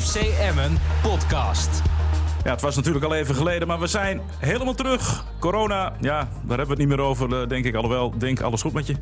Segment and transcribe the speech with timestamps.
[0.00, 1.82] FC Emmen podcast.
[2.44, 5.24] Ja, het was natuurlijk al even geleden, maar we zijn helemaal terug.
[5.38, 6.28] Corona, ja, daar
[6.58, 7.74] hebben we het niet meer over, eh, denk ik.
[7.74, 8.94] Alhoewel, denk alles goed met je.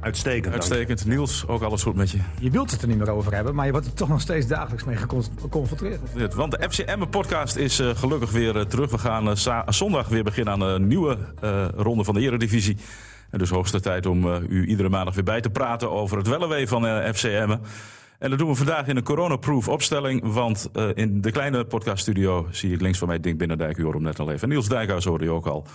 [0.00, 0.54] Uitstekend.
[0.54, 1.06] Uitstekend.
[1.06, 2.18] Niels, ook alles goed met je.
[2.40, 4.46] Je wilt het er niet meer over hebben, maar je wordt er toch nog steeds
[4.46, 6.34] dagelijks mee gecon- geconfronteerd.
[6.34, 8.90] Want de FC Emmen podcast is eh, gelukkig weer eh, terug.
[8.90, 9.36] We gaan
[9.66, 12.76] zondag weer beginnen aan een nieuwe eh, ronde van de Eredivisie.
[13.30, 16.26] En dus hoogste tijd om eh, u iedere maandag weer bij te praten over het
[16.28, 16.82] wellewee van
[17.14, 17.60] FC Emmen.
[18.20, 20.32] En dat doen we vandaag in een coronaproof opstelling.
[20.32, 23.78] Want eh, in de kleine podcaststudio zie ik links van mij Dink Binnendijk.
[23.78, 24.42] U hoorde hem net al even.
[24.42, 25.66] En Niels Dijkhuis hoorde je ook al.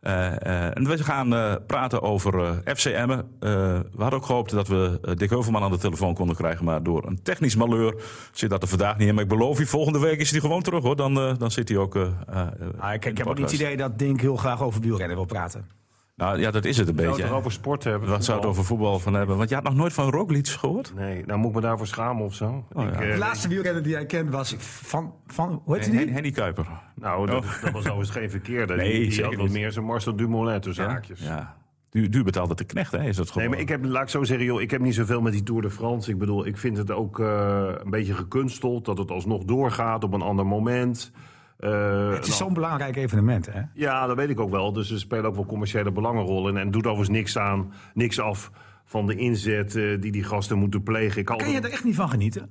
[0.00, 3.18] Eh, eh, en we gaan praten over FC Emmen.
[3.18, 3.50] Eh,
[3.92, 6.64] we hadden ook gehoopt dat we Dick Heuvelman aan de telefoon konden krijgen.
[6.64, 7.94] Maar door een technisch malheur
[8.32, 9.14] zit dat er vandaag niet in.
[9.14, 10.96] Maar ik beloof u, volgende week is hij gewoon terug hoor.
[10.96, 11.96] Dan, dan zit hij ook.
[11.96, 15.79] Ah, ik, heb ook niet het idee dat Dink heel graag over wielrennen wil praten.
[16.20, 17.08] Nou ja, dat is het een We beetje.
[17.16, 18.08] zouden het over sport hebben.
[18.08, 19.36] Wat zou het over voetbal van hebben?
[19.36, 20.92] Want je had nog nooit van Roglic gehoord?
[20.96, 22.64] Nee, nou moet ik me daarvoor schamen of zo.
[22.72, 23.00] Oh, ik, ja.
[23.00, 26.12] eh, De laatste wielrenner die hij kent was van, van hoe heet Nee, hij?
[26.14, 26.66] Henny Kuiper.
[26.94, 28.74] nou, dat, dat was overigens geen verkeerde.
[28.76, 29.54] Nee, die die zeker had wat niet.
[29.54, 31.20] meer zijn Marcel Dumoulin tussen haakjes.
[31.20, 31.56] Ja.
[31.90, 33.02] Du, du betaalde de knecht, hè?
[33.04, 33.42] Is dat gewoon?
[33.42, 35.42] Nee, maar ik heb, laat ik zo zeggen, joh, ik heb niet zoveel met die
[35.42, 36.10] Tour de France.
[36.10, 40.12] Ik bedoel, ik vind het ook eh, een beetje gekunsteld dat het alsnog doorgaat op
[40.12, 41.12] een ander moment.
[41.60, 43.60] Eh, Het is nou, zo'n belangrijk evenement, hè?
[43.74, 44.72] Ja, dat weet ik ook wel.
[44.72, 46.56] Dus er spelen ook wel commerciële belangenrollen.
[46.56, 48.50] En doet overigens niks aan, niks af
[48.84, 51.20] van de inzet eh, die die gasten moeten plegen.
[51.20, 52.50] Ik hou Kan je er- echt niet van genieten?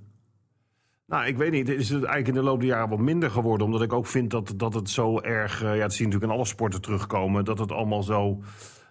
[1.06, 1.68] Nou, ik weet niet.
[1.68, 3.66] Het is het eigenlijk in de loop der jaren wat minder geworden.
[3.66, 5.64] Omdat ik ook vind dat, dat het zo erg...
[5.64, 7.46] eh, ja, het zie je natuurlijk in alle sporten terugkomen.
[7.46, 8.40] Dat het allemaal zo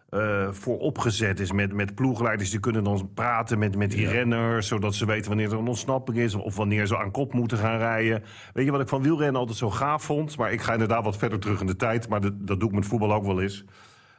[0.08, 2.50] eh vooropgezet is met, met ploegleiders.
[2.50, 4.66] Die kunnen dan praten met, met die renners.
[4.68, 6.34] Zodat ze weten wanneer er een ontsnapping is.
[6.34, 8.22] Of wanneer ze aan kop moeten gaan rijden.
[8.52, 10.36] Weet je wat ik van wielrennen altijd zo gaaf vond?
[10.36, 12.08] Maar ik ga inderdaad wat verder terug in de tijd.
[12.08, 13.64] Maar dat, dat doe ik met voetbal ook wel eens.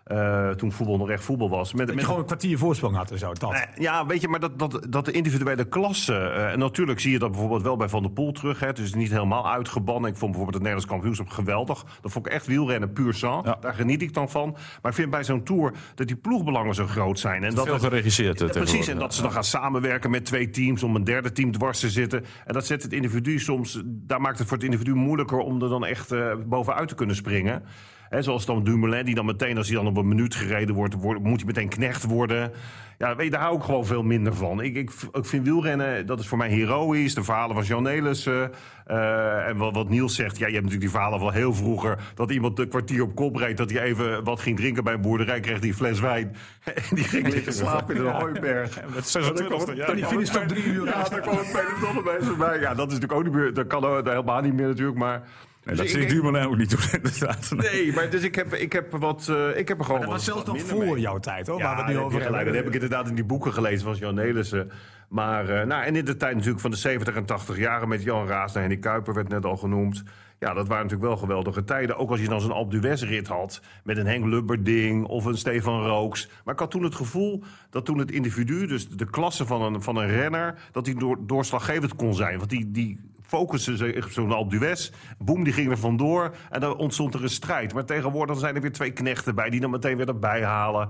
[0.09, 1.73] Eh, toen voetbal nog echt voetbal was.
[1.73, 3.33] Met, Dat je gewoon een kwartier voorsprong had en zo.
[3.33, 3.67] Dat.
[3.75, 6.13] Ja, weet je, maar dat, dat, dat de individuele klasse.
[6.15, 8.59] eh, en natuurlijk zie je dat bijvoorbeeld wel bij Van der Poel terug.
[8.59, 10.09] Hè, het is niet helemaal uitgebannen.
[10.09, 11.85] Ik vond bijvoorbeeld het Nederlands kampioenschap geweldig.
[12.01, 13.45] Dat vond ik echt wielrennen puur sang.
[13.45, 13.57] Ja.
[13.61, 14.51] Daar geniet ik dan van.
[14.81, 17.43] Maar ik vind bij zo'n tour dat die ploegbelangen zo groot zijn.
[17.43, 18.41] En dat Veel het- geregisseerd.
[18.41, 21.31] eh, ja, precies, en dat ze dan gaan samenwerken met twee teams om een derde
[21.31, 22.25] team dwars te zitten.
[22.45, 25.69] En dat zet het individu soms, daar maakt het voor het individu moeilijker om er
[25.69, 27.63] dan echt eh, bovenuit te kunnen springen.
[28.09, 30.93] Hè, zoals dan Dumoulin, die dan meteen, als hij dan op een minuut gereden wordt,
[30.93, 32.51] wordt moet hij meteen knecht worden.
[32.97, 34.61] Ja, weet je, daar hou ik gewoon veel minder van.
[34.61, 37.13] Ik, ik, ik vind wielrennen, dat is voor mij heroïs.
[37.13, 38.51] De verhalen van Jan Nelissen.
[38.85, 41.97] eh, en wat, wat Niels zegt, ja, je hebt natuurlijk die verhalen van heel vroeger.
[42.15, 45.01] Dat iemand een kwartier op kop reed, dat hij even wat ging drinken bij een
[45.01, 46.35] boerderij, kreeg een fles wijn.
[46.89, 48.79] En die ging liggen slapen in een hooiberg.
[48.95, 49.93] Met 26 ja.
[49.93, 50.85] die finish op drie uur.
[50.85, 52.59] Ja, daar kwam het peloton voorbij.
[52.59, 55.23] Ja, dat is natuurlijk ook niet meer, dat kan helemaal niet meer natuurlijk, maar...
[55.63, 57.51] Nee, Dus dat ik- zie ik Dumoulin ook niet doen, inderdaad.
[57.55, 60.23] Nee, maar dus ik heb, ik heb wat, eh, ik heb er gewoon Dat was
[60.23, 60.99] zelfs nog voor mee.
[60.99, 61.57] jouw tijd, hoor.
[61.59, 62.27] Ja, waar we het nu over hebben.
[62.27, 62.45] gelijk.
[62.45, 64.71] Dat heb ik inderdaad in die boeken gelezen van Jan Nelissen.
[65.09, 68.03] Maar, eh, nou, en in de tijd natuurlijk van de 70 en 80 jaren met
[68.03, 70.03] Jan Raas en Henny Kuiper werd net al genoemd.
[70.39, 71.97] Ja, dat waren natuurlijk wel geweldige tijden.
[71.97, 75.85] Ook als je dan zo'n d'Huez rit had met een Henk Lubberding of een Stefan
[75.85, 76.29] Rooks.
[76.43, 79.81] Maar ik had toen het gevoel dat toen het individu, dus de klasse van een,
[79.81, 82.37] van een renner, dat die door, doorslaggevend kon zijn.
[82.37, 84.91] Want die, die focussen zich op zo'n Alpe d'Huez.
[85.17, 87.73] Boem, die ging er vandoor en dan ontstond er een strijd.
[87.73, 90.89] Maar tegenwoordig zijn er weer twee knechten bij die dan meteen weer erbij halen.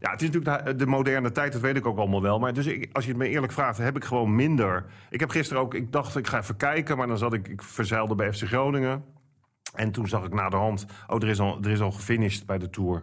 [0.00, 2.38] Ja, het is natuurlijk de, de moderne tijd, dat weet ik ook allemaal wel.
[2.38, 4.84] Maar dus ik, als je het me eerlijk vraagt, heb ik gewoon minder.
[5.10, 7.62] Ik heb gisteren ook, ik dacht ik ga even kijken, maar dan zat ik, ik
[7.62, 9.04] verzeilde bij FC Groningen.
[9.74, 12.46] En toen zag ik na de hand, oh, er is al, er is al gefinished
[12.46, 13.02] bij de Tour.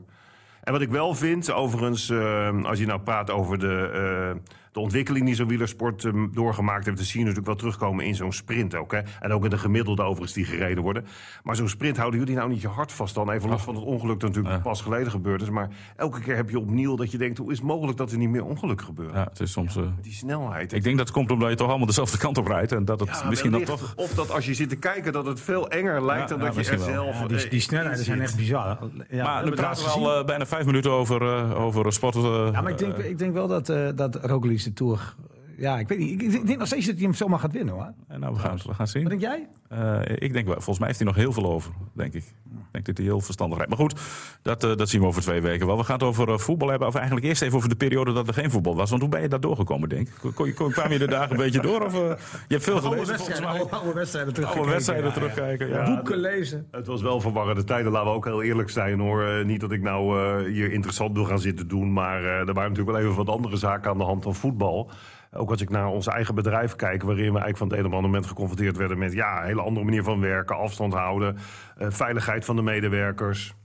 [0.67, 4.79] En wat ik wel vind, overigens, eh, als je nou praat over de, eh, de
[4.79, 8.33] ontwikkeling die zo'n wielersport eh, doorgemaakt heeft, dan zie je natuurlijk wel terugkomen in zo'n
[8.33, 8.91] sprint ook.
[8.91, 8.99] Hè?
[9.19, 11.05] En ook in de gemiddelde overigens die gereden worden.
[11.43, 13.31] Maar zo'n sprint houden jullie nou niet je hart vast dan?
[13.31, 15.49] Even los van het ongeluk dat natuurlijk pas geleden gebeurd is.
[15.49, 18.17] Maar elke keer heb je opnieuw dat je denkt, hoe is het mogelijk dat er
[18.17, 19.13] niet meer ongeluk gebeurt?
[19.13, 19.75] Ja, het is soms...
[19.75, 20.73] eh, Die snelheid.
[20.73, 22.71] ik denk dat het komt omdat je toch allemaal dezelfde kant op rijdt.
[22.71, 23.93] En dat het Ja, misschien dan toch...
[23.95, 26.53] Of dat als je zit te kijken dat het veel enger lijkt Ja, dan ja,
[26.53, 28.77] dat je er zelf Ja, die, eh, die snelheden zijn echt bizar.
[29.09, 32.15] Ja, maar we praten we al eh, bijna vijf minuten over, eh, over sport.
[32.15, 35.15] Ja, maar ik denk, ik denk wel dat, eh dat Roglic Tour...
[35.57, 36.21] Ja, ik weet niet.
[36.21, 37.93] Ik, ik denk nog steeds dat hij hem zomaar gaat winnen, hoor.
[38.07, 39.05] eh, nou, we gaan, we gaan Wat zien.
[39.05, 39.47] denk jij?
[39.69, 42.23] Eh, ik denk wel, volgens mij heeft hij nog heel veel over, denk ik.
[42.23, 43.71] Ik denk dat hij heel verstandig rijdt.
[43.73, 43.99] Maar goed,
[44.41, 45.77] dat, eh, dat zien we over twee weken wel.
[45.77, 46.87] We gaan het over eh, voetbal hebben.
[46.87, 48.89] Of eigenlijk eerst even over de periode dat er geen voetbal was.
[48.89, 50.33] Want hoe ben je daar doorgekomen, denk ik?
[50.35, 51.81] Kon, kon, kwam je de dagen een beetje door?
[51.81, 52.15] Of, je
[52.47, 53.49] hebt veel gelezen, volgens mij.
[53.49, 54.61] oude, oude wedstrijden terugkijken.
[54.63, 55.67] Oude wedstrijden Ja, terugkijken.
[55.69, 55.95] Ja.
[55.95, 56.67] Boeken lezen.
[56.71, 59.23] Het was wel verwarrende tijden, laten we ook heel eerlijk zijn hoor.
[59.27, 62.53] Eh, niet dat ik nou eh, hier interessant wil gaan zitten doen, maar eh, er
[62.53, 64.89] waren natuurlijk wel even wat andere zaken aan de hand dan voetbal.
[65.37, 67.91] Ook als ik naar ons eigen bedrijf kijk, waarin we eigenlijk van het ene op
[67.91, 71.37] het andere moment geconfronteerd werden met ja, een hele andere manier van werken, afstand houden,
[71.77, 73.55] eh, veiligheid van de medewerkers.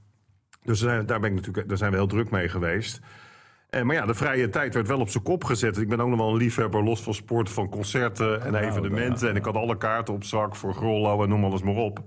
[0.62, 3.00] Dus daar, ben ik natuurlijk, daar zijn we heel druk mee geweest.
[3.70, 5.78] Eh, maar ja, de vrije tijd werd wel op zijn kop gezet.
[5.78, 9.28] Ik ben ook nog wel een liefhebber, los van sport, van concerten en evenementen.
[9.28, 12.02] En ik had alle kaarten op zak voor Grollo en noem alles maar op.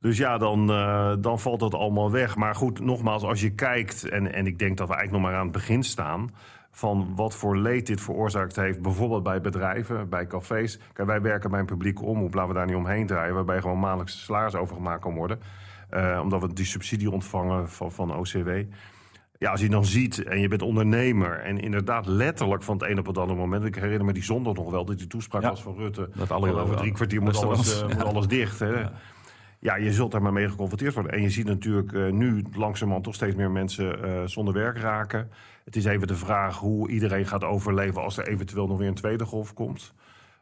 [0.00, 2.36] Dus ja, dan, eh, dan valt dat allemaal weg.
[2.36, 4.08] Maar goed, nogmaals, als je kijkt...
[4.08, 6.30] En, en ik denk dat we eigenlijk nog maar aan het begin staan...
[6.78, 8.82] van wat voor leed dit veroorzaakt heeft...
[8.82, 10.78] bijvoorbeeld bij bedrijven, bij cafés.
[10.92, 13.34] Kijk, wij werken bij een publieke omroep, laten we daar niet omheen draaien...
[13.34, 15.40] waarbij gewoon maandelijks salaris overgemaakt kan worden.
[15.94, 18.50] Uh, omdat we die subsidie ontvangen van, van OCW.
[19.38, 21.40] Ja, als je dan ziet en je bent ondernemer...
[21.40, 23.64] en inderdaad letterlijk van het een op het andere moment...
[23.64, 26.08] ik herinner me die zondag nog wel, dat die toespraak ja, was van Rutte...
[26.14, 28.80] Dat alle, over drie kwartier moet alles, uh, moet alles dicht, hè?
[28.80, 28.92] Ja.
[29.60, 31.12] Ja, je zult daar maar mee geconfronteerd worden.
[31.12, 35.30] En je ziet natuurlijk uh, nu langzamerhand toch steeds meer mensen uh, zonder werk raken.
[35.68, 38.94] Het is even de vraag hoe iedereen gaat overleven als er eventueel nog weer een
[38.94, 39.94] tweede golf komt.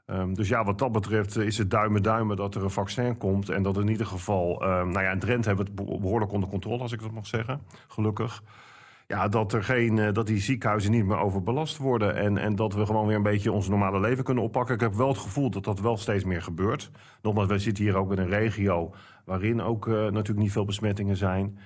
[0.06, 3.48] Um, dus ja, wat dat betreft is het duimen duimen dat er een vaccin komt.
[3.48, 6.48] En dat in ieder geval, um, nou ja, in Drenthe hebben we het behoorlijk onder
[6.48, 7.60] controle, als ik dat mag zeggen.
[7.88, 8.42] Gelukkig.
[9.06, 12.16] Ja, dat, er geen, uh, dat die ziekenhuizen niet meer overbelast worden.
[12.16, 14.74] En, en dat we gewoon weer een beetje ons normale leven kunnen oppakken.
[14.74, 16.90] Ik heb wel het gevoel dat dat wel steeds meer gebeurt.
[17.22, 18.94] Nogmaals, we zitten hier ook in een regio
[19.24, 21.58] waarin ook uh, natuurlijk niet veel besmettingen zijn.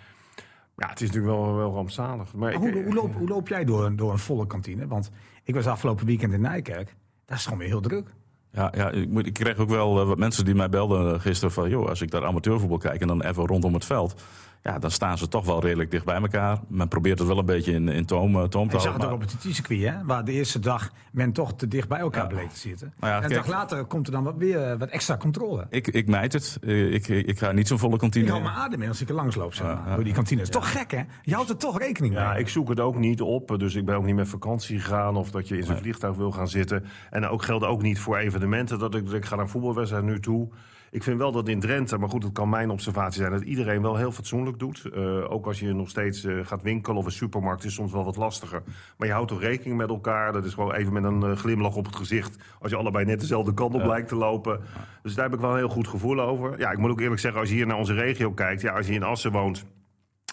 [0.81, 2.35] Ja, het is natuurlijk wel, wel rampzalig.
[2.35, 4.87] Maar, maar ik, hoe, hoe, loop, hoe loop jij door, door een volle kantine?
[4.87, 5.11] Want
[5.45, 6.95] ik was afgelopen weekend in Nijkerk.
[7.27, 8.09] Dat is gewoon weer heel druk.
[8.53, 11.69] Ja, ja ik, ik kreeg ook wel uh, wat mensen die mij belden gisteren van...
[11.69, 14.23] joh, als ik daar amateurvoetbal kijk en dan even rondom het veld
[14.63, 16.59] ja, dan staan ze toch wel redelijk dicht bij elkaar.
[16.69, 18.77] Men probeert het wel een beetje in, in toom, toom te houden.
[18.77, 20.05] Je zag het ook op het circuit, hè?
[20.05, 22.29] waar de eerste dag men toch te dicht bij elkaar ja.
[22.29, 22.93] bleek te zitten.
[23.01, 25.67] Nou ja, en een dag later komt er dan wat, weer wat extra controle.
[25.71, 26.59] Ik, ik mijt het.
[26.63, 28.25] Ik, ik ga niet zo'n volle kantine.
[28.25, 30.13] Ik hou mijn adem in als ik er langs loop, zeg maar, ja, door die
[30.13, 30.41] kantine.
[30.41, 31.03] Het is toch gek, hè?
[31.23, 32.23] Je houdt er toch rekening mee.
[32.23, 33.57] Ja, ik zoek het ook niet op.
[33.59, 35.83] Dus ik ben ook niet met vakantie gegaan of dat je in zo'n nee.
[35.83, 36.85] vliegtuig wil gaan zitten.
[37.11, 38.79] En ook geldt ook niet voor evenementen.
[38.79, 40.49] Dat ik, dat ik ga naar een voetbalwedstrijd nu toe.
[40.91, 43.33] Ik vind wel dat in Drenthe, maar goed, het kan mijn observatie zijn...
[43.33, 44.91] dat iedereen wel heel fatsoenlijk doet.
[44.95, 48.05] Uh, ook als je nog steeds uh, gaat winkelen of een supermarkt is soms wel
[48.05, 48.63] wat lastiger.
[48.97, 50.33] Maar je houdt toch rekening met elkaar.
[50.33, 52.37] Dat is gewoon even met een uh, glimlach op het gezicht...
[52.61, 54.61] als je allebei net dezelfde kant op lijkt te lopen.
[55.03, 56.59] Dus daar heb ik wel een heel goed gevoel over.
[56.59, 58.61] Ja, ik moet ook eerlijk zeggen, als je hier naar onze regio kijkt...
[58.61, 59.65] Ja, als je in Assen woont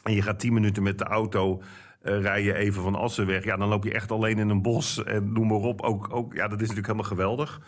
[0.04, 1.62] en je gaat tien minuten met de auto...
[2.04, 3.44] Uh, rij je even van Assen weg.
[3.44, 5.82] Ja, dan loop je echt alleen in een bos en noem maar op.
[5.82, 7.62] Ook, ook, ja, dat is natuurlijk helemaal geweldig.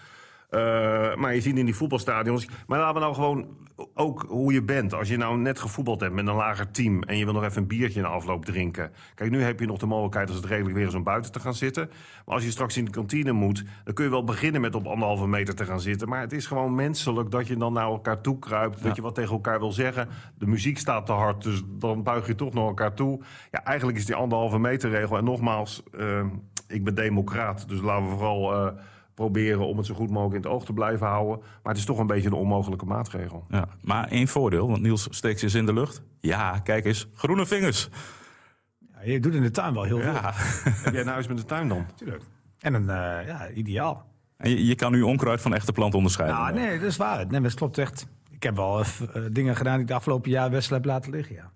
[0.52, 2.48] Uh, maar je ziet in die voetbalstadions.
[2.68, 3.48] Maar laten we nou gewoon
[3.94, 4.94] ook hoe je bent.
[4.94, 7.04] Als je nou net gevoetbald hebt met een lager team.
[7.04, 8.92] en je wil nog even een biertje in de afloop drinken.
[9.16, 11.40] Kijk, nu heb je nog de mogelijkheid als het redelijk weer is om buiten te
[11.40, 11.90] gaan zitten.
[12.26, 13.64] Maar als je straks in de kantine moet.
[13.84, 16.10] dan kun je wel beginnen met op anderhalve meter te gaan zitten.
[16.10, 18.78] Maar het is gewoon menselijk dat je dan naar elkaar toe kruipt.
[18.78, 18.84] Ja.
[18.84, 20.08] Dat je wat tegen elkaar wil zeggen.
[20.38, 23.22] De muziek staat te hard, dus dan buig je toch naar elkaar toe.
[23.52, 25.18] Ja, eigenlijk is die anderhalve meter regel.
[25.18, 26.26] En nogmaals, uh,
[26.68, 27.70] ik ben democraat.
[27.70, 28.66] Dus laten we vooral.
[28.66, 28.72] Uh,
[29.20, 31.38] proberen om het zo goed mogelijk in het oog te blijven houden.
[31.40, 33.46] Maar het is toch een beetje een onmogelijke maatregel.
[33.50, 36.02] Ja, maar één voordeel, want Niels steekt zich in de lucht.
[36.20, 37.90] Ja, kijk eens, groene vingers.
[38.80, 40.34] Ja, je doet in de tuin wel heel ja.
[40.34, 40.72] veel.
[40.84, 41.86] Heb jij een huis met de tuin dan?
[41.96, 42.24] Tuurlijk.
[42.60, 44.06] En een, uh, ja, ideaal.
[44.38, 46.40] En je, je, kan nu onkruid van echte planten onderscheiden?
[46.40, 47.28] Nou, nee, dat is waar.
[47.28, 48.08] Nee, dat klopt echt.
[48.32, 51.36] Ik heb wel uh, dingen gedaan die ik de afgelopen jaar best heb laten liggen,
[51.36, 51.52] ja.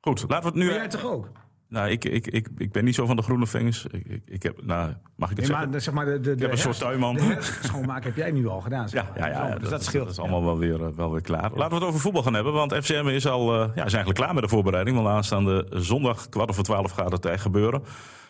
[0.00, 0.66] Goed, laten we het nu...
[0.66, 1.30] Maar jij toch ook?
[1.68, 3.86] Nou, ik, ik, ik, ik ben niet zo van de groene vingers.
[3.90, 5.70] Ik, ik, ik heb, nou, mag ik het nee, zeggen?
[5.70, 7.18] Maar, zeg maar de, de, ik heb een soort tuinman.
[7.62, 8.88] schoonmaak heb jij nu al gedaan.
[8.88, 10.04] Zeg ja, ja, ja, ja, dus dat, dat scheelt.
[10.04, 11.50] Dat is allemaal wel, weer, uh, wel weer klaar.
[11.54, 12.52] Laten we het over voetbal gaan hebben.
[12.52, 14.96] Want FCM is al uh, ja, is eigenlijk klaar met de voorbereiding.
[14.96, 17.82] Want aanstaande zondag, kwart over twaalf, gaat het echt gebeuren.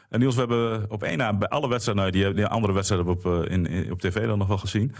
[0.09, 3.07] En Niels, we hebben op één na bij alle wedstrijden, nou, die, die andere wedstrijden
[3.07, 4.95] hebben we op, in, in, op tv dan nog wel gezien.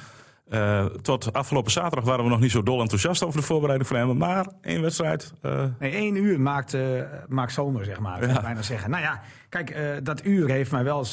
[0.49, 3.99] Uh, tot afgelopen zaterdag waren we nog niet zo dol enthousiast over de voorbereiding van
[3.99, 4.17] hem.
[4.17, 5.33] Maar één wedstrijd.
[5.43, 5.65] Uh...
[5.79, 8.29] Nee, één uur maakt, uh, maakt zomer, zeg maar.
[8.29, 8.37] Ja.
[8.37, 8.91] Ik bijna zeggen.
[8.91, 11.07] Nou ja, kijk, dat uur heeft mij wel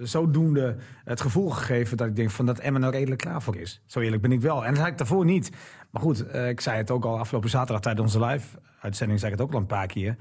[0.00, 3.82] zodoende het gevoel gegeven dat ik denk van dat Emmen er redelijk klaar voor is.
[3.86, 4.64] Zo eerlijk ben ik wel.
[4.64, 5.50] En dat had ik daarvoor niet.
[5.90, 9.46] Maar goed, ik zei het ook al afgelopen zaterdag tijdens onze live-uitzending, zei ik het
[9.48, 10.16] ook al een paar keer.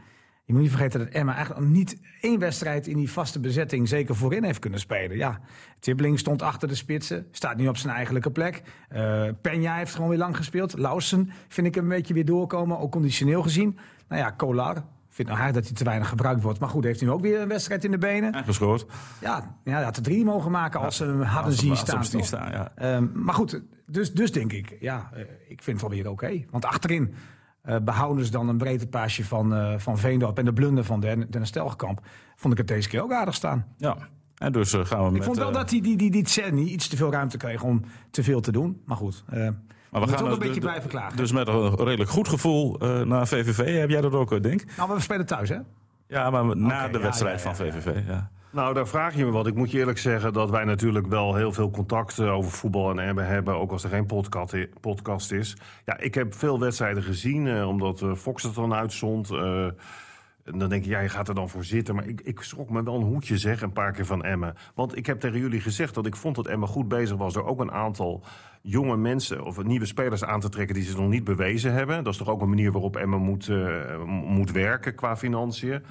[0.50, 4.16] Je moet niet vergeten dat Emma eigenlijk niet één wedstrijd in die vaste bezetting zeker
[4.16, 5.18] voorin heeft kunnen spelen.
[5.18, 5.40] Ja,
[5.80, 8.62] Tibbling stond achter de spitsen, staat nu op zijn eigenlijke plek.
[8.96, 10.78] Uh, Penja heeft gewoon weer lang gespeeld.
[10.78, 13.78] Lausen vind ik een beetje weer doorkomen, ook conditioneel gezien.
[14.08, 14.84] Nou ja, Kolar.
[15.10, 16.60] Vindt nou haar dat hij te weinig gebruikt wordt.
[16.60, 18.34] Maar goed, heeft hij ook weer een wedstrijd in de benen.
[18.34, 18.86] En gescoord.
[19.22, 22.04] Ja, ja had er drie mogen maken als ze hem hadden zien staan.
[22.04, 22.96] staan ja.
[22.96, 26.26] um, maar goed, dus, dus denk ik, ja, uh, ik vind het wel weer oké.
[26.26, 26.48] Okay.
[26.50, 27.14] Want achterin
[27.70, 31.00] uh, behouden ze dan een breedte paasje van, uh, van Veendorp en de blunder van
[31.00, 32.02] Den, Stelgekamp.
[32.36, 33.66] Vond ik het deze keer ook aardig staan.
[33.78, 33.98] Ja,
[34.36, 35.24] en dus uh, gaan we ik met...
[35.24, 38.24] vond wel dat die, die, die, die Tserni iets te veel ruimte kreeg om te
[38.24, 38.82] veel te doen.
[38.86, 39.24] Maar goed,
[39.92, 41.18] maar we, gaan ook een beetje blijven klagen.
[41.18, 43.80] Dus met een redelijk goed gevoel naar VVV.
[43.80, 45.58] Heb jij dat ook, denk Nou, we spelen thuis, hè?
[46.08, 48.30] Ja, maar na okay, de ja, wedstrijd ja, ja, van VVV, ja.
[48.52, 49.48] Nou, daar vraag je me wat.
[49.48, 52.98] Ik moet je eerlijk zeggen dat wij natuurlijk wel heel veel contact over voetbal en
[52.98, 54.06] hebben, hebben ook als er geen
[54.82, 55.58] podcast, is.
[55.86, 59.32] Ja, ik heb veel wedstrijden gezien, uh, omdat uh, Fox het dan uitzond.
[60.44, 61.96] En dan denk je, ja, je gaat er dan voor zitten.
[61.96, 64.56] Maar ik, ik schrok me wel een hoedje zeg, een paar keer van Emmen.
[64.76, 67.34] Want ik heb tegen jullie gezegd dat ik vond dat Emmen goed bezig was...
[67.34, 68.24] door ook een aantal
[68.62, 70.76] jonge mensen of nieuwe spelers aan te trekken...
[70.76, 72.04] die ze nog niet bewezen hebben.
[72.04, 73.52] Dat is toch ook een manier waarop Emmen moet,
[74.06, 75.84] moet werken qua financiën.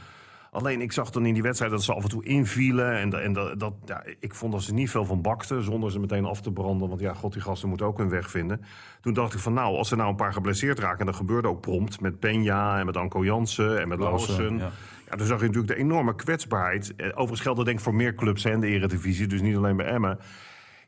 [0.58, 2.96] Alleen ik zag dan in die wedstrijd dat ze af en toe invielen.
[2.96, 6.00] En, en dat, dat, ja, ik vond dat ze niet veel van bakten zonder ze
[6.00, 6.88] meteen af te branden.
[6.88, 8.60] Want ja, god, die gasten moeten ook hun weg vinden.
[9.00, 10.98] Toen dacht ik van nou, als er nou een paar geblesseerd raken...
[10.98, 14.58] en dat gebeurde ook prompt met Peña en met Anko Jansen en met Lawson...
[14.58, 14.70] Ja.
[15.10, 15.16] ja.
[15.16, 16.94] toen zag je natuurlijk de enorme kwetsbaarheid.
[16.96, 19.26] Eh, overigens geldt dat denk ik voor meer clubs in de Eredivisie.
[19.26, 20.18] Dus niet alleen bij Emmen.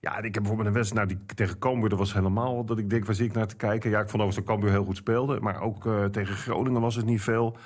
[0.01, 2.91] Ja, ik heb bijvoorbeeld een wedstrijd nou, die tegen Cambuur, dat was helemaal dat ik
[2.91, 3.91] denk, waar zie ik naar te kijken?
[3.91, 5.41] Ja, ik vond overigens dat Cambuur heel goed speelde.
[5.41, 7.57] Maar ook uh, tegen Groningen was het niet veel.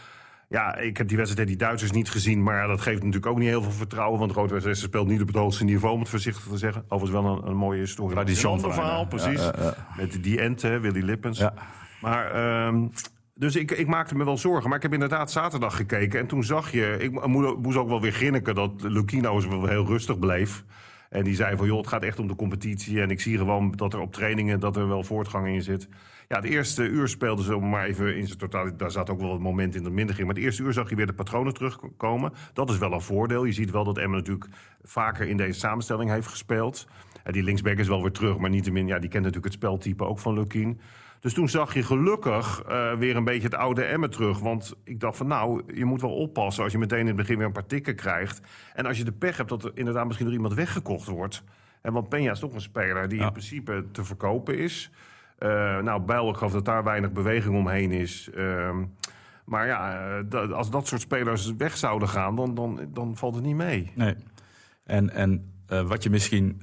[0.54, 2.42] Ja, ik heb die wedstrijd die Duitsers niet gezien.
[2.42, 4.18] Maar dat geeft natuurlijk ook niet heel veel vertrouwen.
[4.18, 6.84] Want Rood-West speelt niet op het hoogste niveau, om het voorzichtig te zeggen.
[6.88, 8.14] Overigens wel een, een mooie historie.
[8.14, 9.40] Tradition een ander verhaal, precies.
[9.40, 11.44] Ja, ja, Met die Ente, Willy Lippens.
[12.00, 12.66] Maar...
[12.66, 12.90] Um,
[13.34, 14.68] dus ik, ik, maakte me wel zorgen.
[14.68, 16.20] Maar ik heb inderdaad zaterdag gekeken.
[16.20, 16.96] En toen zag je...
[16.98, 17.26] Ik
[17.58, 20.64] moest ook wel weer grinniken dat Lucino wel heel rustig bleef.
[21.10, 23.00] En die zei van, joh, het gaat echt om de competitie.
[23.00, 25.88] En ik zie gewoon dat er op trainingen dat er wel voortgang in zit.
[26.34, 28.76] Ja, de eerste uur speelden ze, om maar even in zijn totaal...
[28.76, 30.26] daar zat ook wel het moment in dat minder ging.
[30.26, 32.32] Maar het eerste uur zag je weer de patronen terugkomen.
[32.52, 33.44] Dat is wel een voordeel.
[33.44, 34.46] Je ziet wel dat Emma natuurlijk
[34.82, 36.88] vaker in deze samenstelling heeft gespeeld.
[37.22, 38.86] En die linksback is wel weer terug, maar niettemin...
[38.86, 40.80] Ja, die kent natuurlijk het speltype ook van Lukien.
[41.20, 44.38] Dus toen zag je gelukkig uh, weer een beetje het oude Emmen terug.
[44.38, 47.36] Want ik dacht van nou, je moet wel oppassen als je meteen in het begin
[47.36, 48.40] weer een paar tikken krijgt.
[48.74, 51.44] En als je de pech hebt dat er inderdaad misschien door iemand weggekocht wordt.
[51.82, 54.90] En want Peña is toch een speler die in principe te verkopen is.
[55.38, 58.30] Uh, nou, Bijl, geloof dat daar weinig beweging omheen is.
[58.34, 58.76] Uh,
[59.44, 63.44] maar ja, uh, als dat soort spelers weg zouden gaan, dan, dan, dan valt het
[63.44, 63.92] niet mee.
[63.94, 64.14] Nee.
[64.84, 66.62] En, en wat je misschien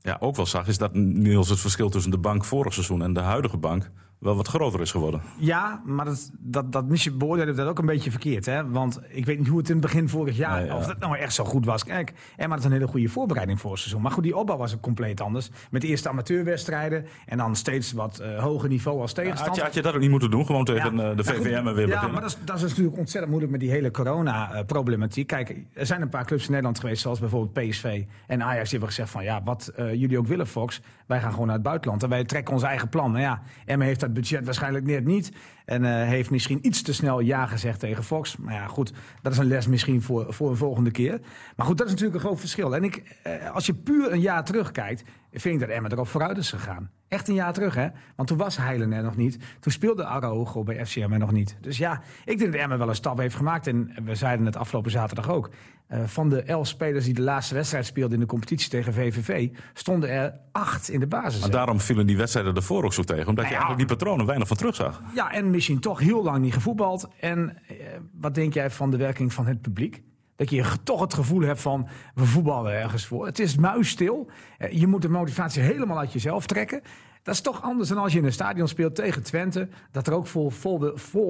[0.00, 3.12] ja, ook wel zag, is dat Niels het verschil tussen de bank vorig seizoen en
[3.12, 5.20] de huidige bank wel wat groter is geworden.
[5.36, 8.46] Ja, maar dat, dat, dat missie beoordeelde dat ook een beetje verkeerd.
[8.46, 8.70] Hè?
[8.70, 10.76] Want ik weet niet hoe het in het begin vorig jaar, nee, ja.
[10.76, 11.84] of dat nou echt zo goed was.
[11.84, 14.02] Kijk, en maar dat is een hele goede voorbereiding voor het seizoen.
[14.02, 15.50] Maar goed, die opbouw was ook compleet anders.
[15.70, 19.44] Met eerst amateurwedstrijden en dan steeds wat uh, hoger niveau als tegenstander.
[19.44, 20.46] Ja, had, je, had je dat ook niet moeten doen?
[20.46, 23.28] Gewoon tegen ja, de VVM en weer Ja, maar dat is, dat is natuurlijk ontzettend
[23.28, 25.26] moeilijk met die hele corona-problematiek.
[25.26, 28.70] Kijk, er zijn een paar clubs in Nederland geweest, zoals bijvoorbeeld PSV en Ajax, die
[28.70, 31.64] hebben gezegd van ja, wat uh, jullie ook willen, Fox, wij gaan gewoon naar het
[31.64, 32.02] buitenland.
[32.02, 33.10] En wij trekken ons eigen plan.
[33.10, 35.32] Nou ja, Emma heeft budget waarschijnlijk net niet.
[35.64, 38.36] En uh, heeft misschien iets te snel ja gezegd tegen Fox.
[38.36, 41.20] Maar ja, goed, dat is een les misschien voor, voor een volgende keer.
[41.56, 42.74] Maar goed, dat is natuurlijk een groot verschil.
[42.74, 46.36] En ik, uh, als je puur een jaar terugkijkt, vind ik dat Emma erop vooruit
[46.36, 46.90] is gegaan.
[47.08, 47.88] Echt een jaar terug, hè?
[48.16, 49.38] Want toen was Heilen er nog niet.
[49.60, 51.56] Toen speelde Araujo bij FCM er nog niet.
[51.60, 53.66] Dus ja, ik denk dat Emma wel een stap heeft gemaakt.
[53.66, 55.50] En we zeiden het afgelopen zaterdag ook.
[55.88, 59.48] Uh, van de elf spelers die de laatste wedstrijd speelden in de competitie tegen VVV...
[59.74, 61.40] stonden er acht in de basis.
[61.40, 63.26] Maar daarom vielen die wedstrijden ervoor ook zo tegen.
[63.26, 65.02] Omdat nou ja, je eigenlijk die patronen weinig van terug zag.
[65.14, 67.08] Ja, en misschien toch heel lang niet gevoetbald.
[67.20, 67.38] En
[67.70, 67.76] uh,
[68.12, 70.02] wat denk jij van de werking van het publiek?
[70.38, 73.26] Dat je toch het gevoel hebt van we voetballen ergens voor.
[73.26, 74.30] Het is muisstil.
[74.70, 76.82] Je moet de motivatie helemaal uit jezelf trekken.
[77.28, 79.68] Dat is toch anders dan als je in een stadion speelt tegen Twente.
[79.90, 80.50] Dat er ook vol,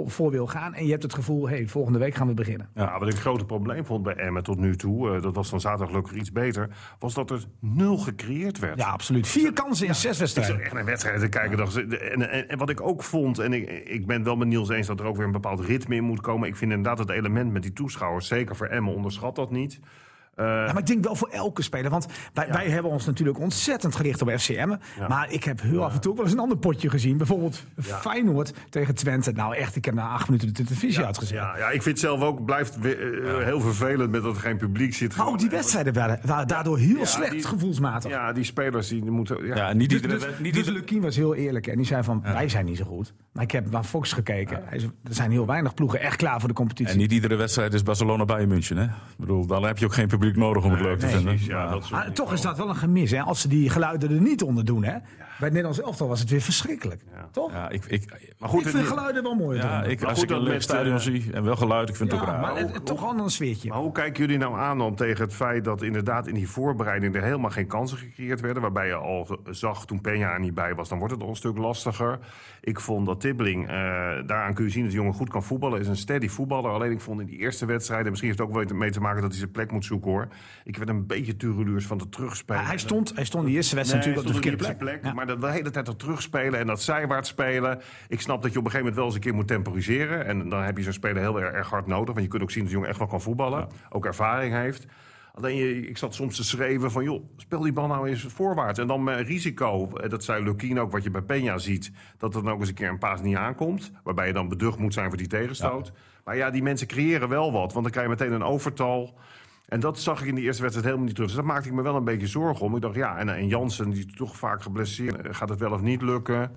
[0.06, 0.74] vol, wil gaan.
[0.74, 2.68] En je hebt het gevoel, hey, volgende week gaan we beginnen.
[2.74, 5.14] Ja, wat ik een groot probleem vond bij Emmen tot nu toe.
[5.14, 6.68] Uh, dat was dan zaterdag gelukkig iets beter.
[6.98, 8.78] Was dat er nul gecreëerd werd.
[8.78, 9.28] Ja, absoluut.
[9.28, 10.56] Vier kansen in ja, zes wedstrijden.
[10.56, 11.58] Ik echt een wedstrijd te kijken.
[11.58, 11.98] Ja.
[11.98, 13.38] En, en, en, wat ik ook vond.
[13.38, 15.94] En ik, ik ben wel met Niels eens dat er ook weer een bepaald ritme
[15.94, 16.48] in moet komen.
[16.48, 18.26] Ik vind inderdaad het element met die toeschouwers.
[18.26, 19.80] Zeker voor Emmen onderschat dat niet.
[20.40, 21.90] Uh, ja, maar ik denk wel voor elke speler.
[21.90, 22.52] Want wij, ja.
[22.52, 24.76] wij hebben ons natuurlijk ontzettend gericht op FCM.
[24.98, 25.08] Ja.
[25.08, 27.16] Maar ik heb heel af en toe wel eens een ander potje gezien.
[27.16, 29.32] Bijvoorbeeld Feyenoord tegen Twente.
[29.32, 31.36] Nou echt, ik heb na acht minuten de televisie uitgezet.
[31.36, 34.56] Ja, ja, ik vind het zelf ook, blijft uh, heel vervelend met dat er geen
[34.56, 35.16] publiek zit.
[35.16, 38.10] Maar ook die wedstrijden waren, waren daardoor heel slecht die, gevoelsmatig.
[38.10, 39.46] Ja, die spelers die moeten...
[39.46, 41.66] Ja, niet dus, dus, niet dus Lukien was heel eerlijk.
[41.66, 43.14] En die zei van, wij zijn niet zo goed.
[43.32, 44.70] Maar ik heb naar Fox gekeken.
[44.70, 46.92] Er zijn heel weinig ploegen echt klaar voor de competitie.
[46.92, 48.76] En niet iedere wedstrijd is Barcelona bij München.
[48.76, 48.84] Hè?
[48.84, 51.38] Ik bedoel, dan heb je ook geen publiek nodig om het leuk te nee, vinden.
[51.40, 53.20] Ja, dat maar, toch is dat wel een gemis, hè?
[53.20, 54.96] Als ze die geluiden er niet onder doen, hè?
[55.38, 57.02] Bij het Nederlands elftal was het weer verschrikkelijk.
[57.14, 57.28] Ja.
[57.32, 57.52] Toch?
[57.52, 59.58] Ja, ik, ik, maar goed, ik vind geluiden wel mooi.
[59.58, 62.26] Ja, ik, als ik een leuk stadion zie en wel geluid, ik vind het ook
[62.26, 62.40] raar.
[62.40, 63.68] Maar het, toch al een sfeertje.
[63.68, 67.14] Maar hoe kijken jullie nou aan dan tegen het feit dat inderdaad in die voorbereiding
[67.14, 68.62] er helemaal geen kansen gecreëerd werden?
[68.62, 71.36] Waarbij je al zag toen Peña er niet bij was, dan wordt het al een
[71.36, 72.18] stuk lastiger.
[72.60, 73.70] Ik vond dat Tibbling, uh,
[74.26, 75.80] daaraan kun je zien dat de jongen goed kan voetballen.
[75.80, 76.70] Is een steady voetballer.
[76.70, 79.20] Alleen ik vond in die eerste wedstrijden, misschien heeft het ook wel mee te maken
[79.20, 80.28] dat hij zijn plek moet zoeken hoor.
[80.64, 82.62] Ik werd een beetje tureluurs van het terugspelen.
[82.62, 85.00] Ja, hij, stond, hij stond die eerste wedstrijd nee, natuurlijk op de verkeerde plek.
[85.00, 85.16] plek ja.
[85.16, 87.80] Maar dat de hele tijd er terugspelen en dat zijwaarts spelen.
[88.08, 90.26] Ik snap dat je op een gegeven moment wel eens een keer moet temporiseren.
[90.26, 92.14] En dan heb je zo'n speler heel erg, hard nodig.
[92.14, 93.58] Want je kunt ook zien dat de jongen echt wel kan voetballen.
[93.58, 93.66] Ja.
[93.90, 94.86] Ook ervaring heeft.
[95.34, 98.78] Alleen je, ik zat soms te schreeuwen van, joh, speel die bal nou eens voorwaarts.
[98.78, 101.92] En dan met risico, eh, dat zei Lukien ook, wat je bij Peña ziet...
[102.16, 103.92] dat er dan ook eens een keer een paas niet aankomt.
[104.02, 105.92] Waarbij je dan beducht moet zijn voor die tegenstoot.
[106.24, 109.18] Maar ja, die mensen creëren wel wat, want dan krijg je meteen een overtal...
[109.68, 111.30] En dat zag ik in de eerste wedstrijd helemaal niet terug.
[111.30, 112.74] Dus daar maakte ik me wel een beetje zorgen om.
[112.76, 115.16] Ik dacht, ja, en, en Jansen, die toch vaak geblesseerd.
[115.26, 116.52] eh, Gaat het wel of niet lukken?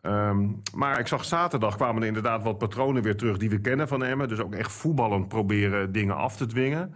[0.00, 3.88] Ehm, maar ik zag zaterdag kwamen er inderdaad wat patronen weer terug die we kennen
[3.88, 4.28] van Emmen.
[4.28, 6.94] Dus ook echt voetballend proberen dingen af te dwingen.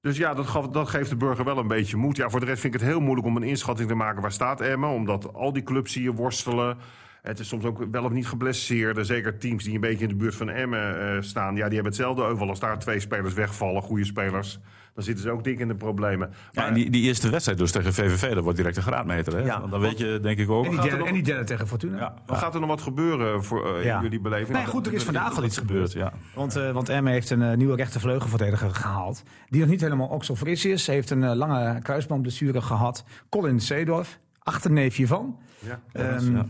[0.00, 2.16] Dus ja, dat, dat geeft de burger wel een beetje moed.
[2.16, 4.32] Ja, voor de rest vind ik het heel moeilijk om een inschatting te maken waar
[4.32, 4.88] staat Emmen.
[4.88, 6.76] Omdat al die clubs je worstelen.
[7.26, 9.06] Het is soms ook wel of niet geblesseerd.
[9.06, 11.56] Zeker teams die een beetje in de buurt van Emmen eh, staan.
[11.56, 12.48] Ja, die hebben hetzelfde euvel.
[12.48, 14.58] Als daar twee spelers wegvallen, goede spelers...
[14.94, 16.28] dan zitten ze ook dik in de problemen.
[16.30, 19.36] Ja, Maar en die, die eerste wedstrijd dus tegen VVV, dat wordt direct een graadmeter.
[19.36, 19.42] Hè?
[19.44, 19.58] Ja.
[19.60, 20.64] Want dan weet je denk ik ook...
[20.64, 21.98] En die, er derde, nog- en die derde tegen Fortuna.
[21.98, 24.56] Ja, gaat er nog wat gebeuren voor, eh, jullie beleving?
[24.56, 25.92] Nee, goed, er is vandaag al iets gebeurd.
[25.92, 26.12] ja.
[26.34, 29.22] Want, eh want Emmen heeft een eh, nieuwe rechtervleugelverdediger gehaald.
[29.48, 30.86] Die nog niet helemaal okselfris is.
[30.86, 33.04] Hij heeft een lange kruisbandblessure gehad.
[33.28, 35.38] Colin Seedorf, achterneefje van.
[35.58, 35.80] Ja.
[35.92, 36.42] Ehm,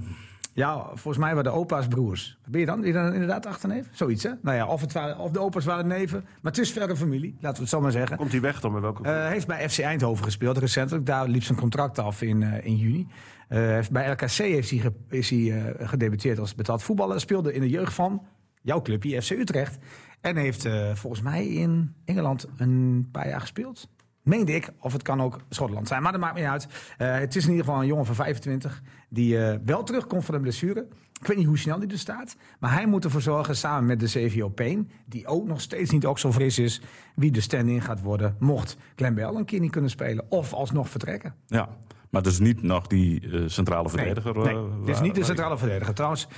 [0.57, 0.85] ja.
[0.87, 2.39] volgens mij waren de opa's broers.
[2.49, 2.79] Ben je dan?
[2.79, 3.89] Ben je dan inderdaad achterneef?
[3.93, 4.31] Zoiets, hè?
[4.43, 6.21] Nou ja, of, het waren, of de opa's waren neven.
[6.43, 8.17] Maar het is verre familie, laten we het zo maar zeggen.
[8.17, 11.07] Komt hij weg dan met welke Hij heeft bij FC Eindhoven gespeeld recentelijk.
[11.07, 13.07] Daar liep zijn contract af in, eh, in juni.
[13.49, 17.21] Heeft- bij RKC heeft hij, is hij gedebuteerd als betaald voetballer.
[17.21, 18.23] Speelde in de jeugd van
[18.63, 19.79] jouw clubje, FC Utrecht.
[20.21, 23.89] En heeft volgens mij in Engeland een paar jaar gespeeld.
[24.23, 26.67] Meende ik, of het kan ook Schotland zijn, maar dat maakt niet uit.
[26.97, 30.41] Het is in ieder geval een jongen van 25 die eh, wel terugkomt van een
[30.41, 30.87] blessure.
[31.21, 34.01] Ik weet niet hoe snel die er staat, maar hij moet ervoor zorgen samen met
[34.01, 36.81] de CVO Payne, die ook nog steeds niet ook zo fris is,
[37.15, 40.89] wie de stand-in gaat worden, mocht Glenn Bell een keer niet kunnen spelen of alsnog
[40.89, 41.35] vertrekken.
[41.47, 41.69] ja.
[42.11, 44.37] Maar dus niet nog die eh, centrale verdediger.
[44.39, 45.95] Nee, eh, dit is niet de waar- centrale verdediger.
[45.95, 46.29] Trouwens,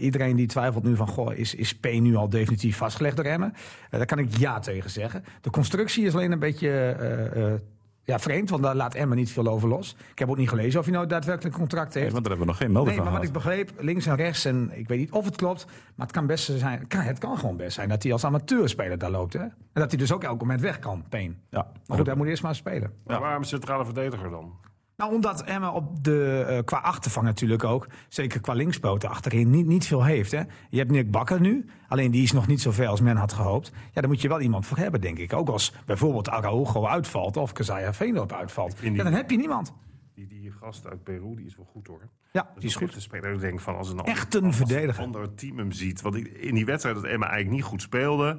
[0.00, 1.08] iedereen die twijfelt nu van...
[1.08, 3.52] Goh, is, is P nu al definitief vastgelegd door Emmen?
[3.90, 5.24] Daar kan ik ja tegen zeggen.
[5.40, 7.60] De constructie is alleen een beetje
[8.08, 8.50] ja, vreemd...
[8.50, 9.96] want daar laat Emmen niet veel over los.
[10.10, 12.14] Ik heb ook niet gelezen of hij nou daadwerkelijk een contract Nee, heeft.
[12.14, 14.16] want daar hebben we nog geen melding Nee, maar van wat ik begreep, links en
[14.16, 14.44] rechts...
[14.44, 15.64] en ik weet niet of het klopt...
[15.94, 17.88] maar het kan best zijn, kan, het kan gewoon best zijn...
[17.88, 19.32] dat hij als amateurspeler daar loopt.
[19.32, 19.40] Hè?
[19.40, 21.34] En dat hij dus ook elk moment weg kan, Payne.
[21.50, 21.66] Ja.
[21.86, 22.92] Maar goed, hij moet eerst maar spelen.
[23.06, 24.52] Maar waarom centrale verdediger dan?
[24.98, 29.66] Nou, omdat Emma op de, eh, qua achtervang natuurlijk ook, zeker qua linkspoten achterin, niet,
[29.66, 30.30] niet veel heeft.
[30.30, 30.42] Hè?
[30.70, 33.32] Je hebt Nick Bakker nu, alleen die is nog niet zo ver als men had
[33.32, 33.72] gehoopt.
[33.92, 35.32] Ja, daar moet je wel iemand voor hebben, denk ik.
[35.32, 38.80] Ook als bijvoorbeeld Araujo uitvalt of Kazaya Veendorp uitvalt.
[38.80, 39.72] die- Ja, dan heb je niemand.
[40.14, 42.00] Die, die gast uit Peru, die is wel goed hoor.
[42.32, 42.94] Ja, Dat die is goed.
[42.94, 43.32] een speler.
[43.32, 45.04] Ik denk van als een Echt een als verdediger.
[45.04, 46.00] ander team hem ziet.
[46.00, 48.38] Want in die wedstrijd dat Emma eigenlijk niet goed speelde,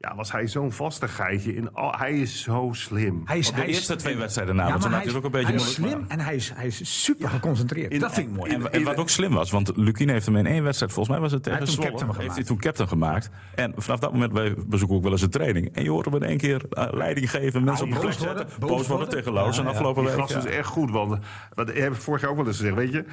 [0.00, 1.54] ja, was hij zo'n vastigheidje.
[1.54, 3.22] In al, hij is zo slim.
[3.24, 5.30] Hij is, de hij is- eerste twee wedstrijden na, Ja, maar hij is, ook een
[5.30, 7.92] beetje hij is slim en hij is, hij is super geconcentreerd.
[7.92, 8.52] In- dat vind ik mooi.
[8.52, 11.24] En, en wat ook slim was, want Lukien heeft hem in één wedstrijd, volgens mij
[11.24, 12.46] was het tegen heeft toen Zwolle, heeft hij gemaakt.
[12.46, 13.30] toen captain gemaakt.
[13.54, 15.74] En vanaf dat moment, wij bezoeken ook wel eens een training.
[15.74, 18.46] En je hoort hem in één keer eh, leiding geven, mensen op de plek zetten,
[18.58, 19.62] worden, boos worden tegen Ja, en ja.
[19.62, 20.28] afgelopen week.
[20.28, 20.38] ja.
[20.38, 21.18] is echt goed, want
[21.54, 23.04] wat ik heb vorig jaar ook wel eens gezegd, weet je,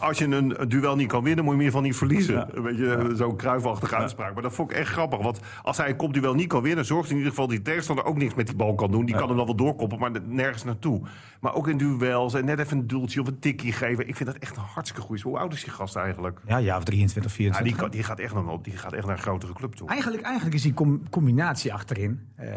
[0.00, 2.48] als je een, duel niet kan winnen, moet je in ieder geval niet verliezen.
[2.56, 4.34] Een beetje zo'n kruifachtige uitspraak.
[4.34, 5.96] Maar dat vond ik echt grappig, want als hij een
[6.34, 8.90] niet kan winnen, zorgt in ieder geval die tegenstander ook niks met die bal kan
[8.90, 9.04] doen.
[9.06, 11.00] Die kan hem dan wel doorkoppen, maar nergens naartoe.
[11.40, 14.08] Maar ook in duels en net even een dueltje of een tikkie geven.
[14.08, 15.20] Ik vind dat echt een hartstikke goed.
[15.20, 16.40] Hoe oud is die gast eigenlijk?
[16.46, 17.72] Ja, ja, of 23, Ja, 24.
[17.74, 19.88] die, kan- die, gaat echt nog, die gaat echt naar een grotere club toe.
[19.88, 22.48] Eigenlijk, eigenlijk is die com- combinatie achterin, eh,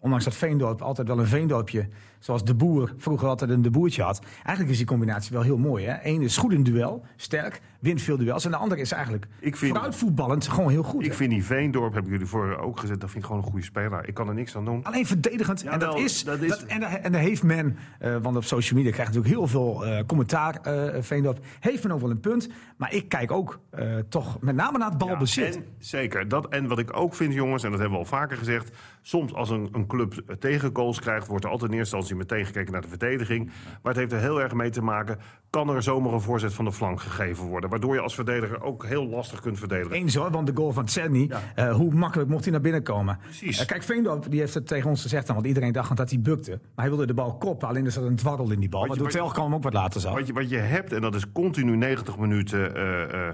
[0.00, 1.88] ondanks dat Veendorp altijd wel een Veendorpje,
[2.26, 4.20] zoals de boer vroeger altijd een de boertje had.
[4.34, 5.84] Eigenlijk is die combinatie wel heel mooi.
[5.86, 5.94] Hè?
[6.02, 8.44] Eén is goed in duel, sterk, wint veel duels.
[8.44, 11.02] En de andere is eigenlijk Ik vind- vooruitvoetballend gewoon heel goed.
[11.04, 11.16] Ik hè?
[11.16, 14.08] vind die Veendorp, hebben jullie voor ook gezet, dat vind ik gewoon een goede speler.
[14.08, 14.84] Ik kan er niks aan doen.
[14.84, 15.62] Alleen verdedigend.
[15.64, 18.44] en, dat wel, is, dat is- dat- en, en daar heeft men, eh, want op
[18.44, 21.38] social media krijgt natuurlijk heel veel eh, commentaar, eh Veendorp.
[21.60, 22.48] Heeft men ook wel een punt.
[22.76, 23.60] Maar ik kijk ook
[24.08, 25.56] toch met name naar het balbezit.
[25.56, 26.28] En, zeker.
[26.28, 28.70] Dat, en wat ik ook vind, jongens, en dat hebben we al vaker gezegd.
[29.06, 32.72] Soms als een, een club tegengoals krijgt, wordt er altijd in eerste instantie meteen gekeken
[32.72, 33.44] naar de verdediging.
[33.82, 35.18] Maar het heeft er heel erg mee te maken.
[35.50, 37.70] Kan er zomaar een voorzet van de flank gegeven worden?
[37.70, 39.92] Waardoor je als verdediger ook heel lastig kunt verdedigen.
[39.96, 43.18] Eens hoor, want de goal van Tserni, eh, hoe makkelijk mocht hij naar binnen komen?
[43.22, 43.58] Precies.
[43.60, 46.20] Eh, kijk, Veendorp die heeft het tegen ons gezegd, dan, want iedereen dacht dat hij
[46.20, 46.50] bukte.
[46.50, 48.86] Maar hij wilde de bal koppen, alleen er zat een dwarrel in die bal.
[48.86, 50.14] Wat wat je- Telkamp hem ook wat later zag.
[50.14, 53.28] Wat je, wat je hebt, en dat is continu 90 minuten eh,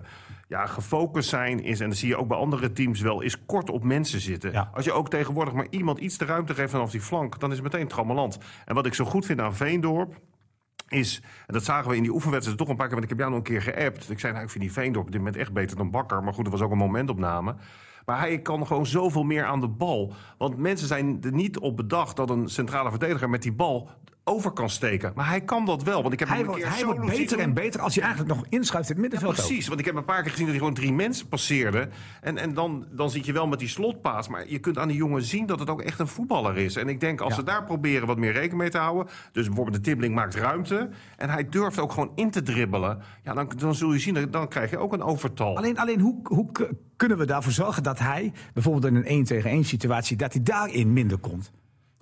[0.52, 3.70] ja, gefocust zijn, is, en dat zie je ook bij andere teams wel, is kort
[3.70, 4.52] op mensen zitten.
[4.52, 4.70] Ja.
[4.74, 7.56] Als je ook tegenwoordig maar iemand iets de ruimte geeft vanaf die flank, dan is
[7.56, 8.38] het meteen trammeland.
[8.64, 10.20] En wat ik zo goed vind aan Veendorp,
[10.88, 13.18] is, en dat zagen we in die oefenwedstrijd toch een paar keer, want ik heb
[13.18, 14.10] jou nog een keer geappt.
[14.10, 16.22] Ik zei, nou, ik vind die Veendorp op dit moment echt beter dan Bakker.
[16.22, 17.54] Maar goed, dat was ook een momentopname.
[18.04, 20.12] Maar hij kan gewoon zoveel meer aan de bal.
[20.38, 23.90] Want mensen zijn er niet op bedacht dat een centrale verdediger met die bal
[24.24, 25.12] over kan steken.
[25.14, 26.00] Maar hij kan dat wel.
[26.02, 27.94] Want ik heb Hij hem een wordt, keer hij wordt zien beter en beter als
[27.94, 29.34] hij eigenlijk nog inschuift in het middenveld.
[29.34, 31.88] Precies, want ik heb een paar keer gezien dat hij gewoon drie mensen passeerde.
[32.20, 34.28] En, en dan, dan zit je wel met die slotpaas.
[34.28, 36.76] Maar je kunt aan die jongen zien dat het ook echt een voetballer is.
[36.76, 37.38] En ik denk als Ja.
[37.38, 39.12] ze daar proberen wat meer rekening mee te houden.
[39.32, 40.88] Dus bijvoorbeeld de Tibbling maakt ruimte.
[41.16, 42.98] En hij durft ook gewoon in te dribbelen.
[43.22, 45.56] Ja, dan, dan zul je zien, dat- dan krijg je ook een overtal.
[45.56, 46.50] Alleen, alleen hoe, hoe
[46.96, 50.42] kunnen we daarvoor zorgen dat hij, bijvoorbeeld in een 1 tegen 1 situatie, dat hij
[50.42, 51.50] daarin minder komt?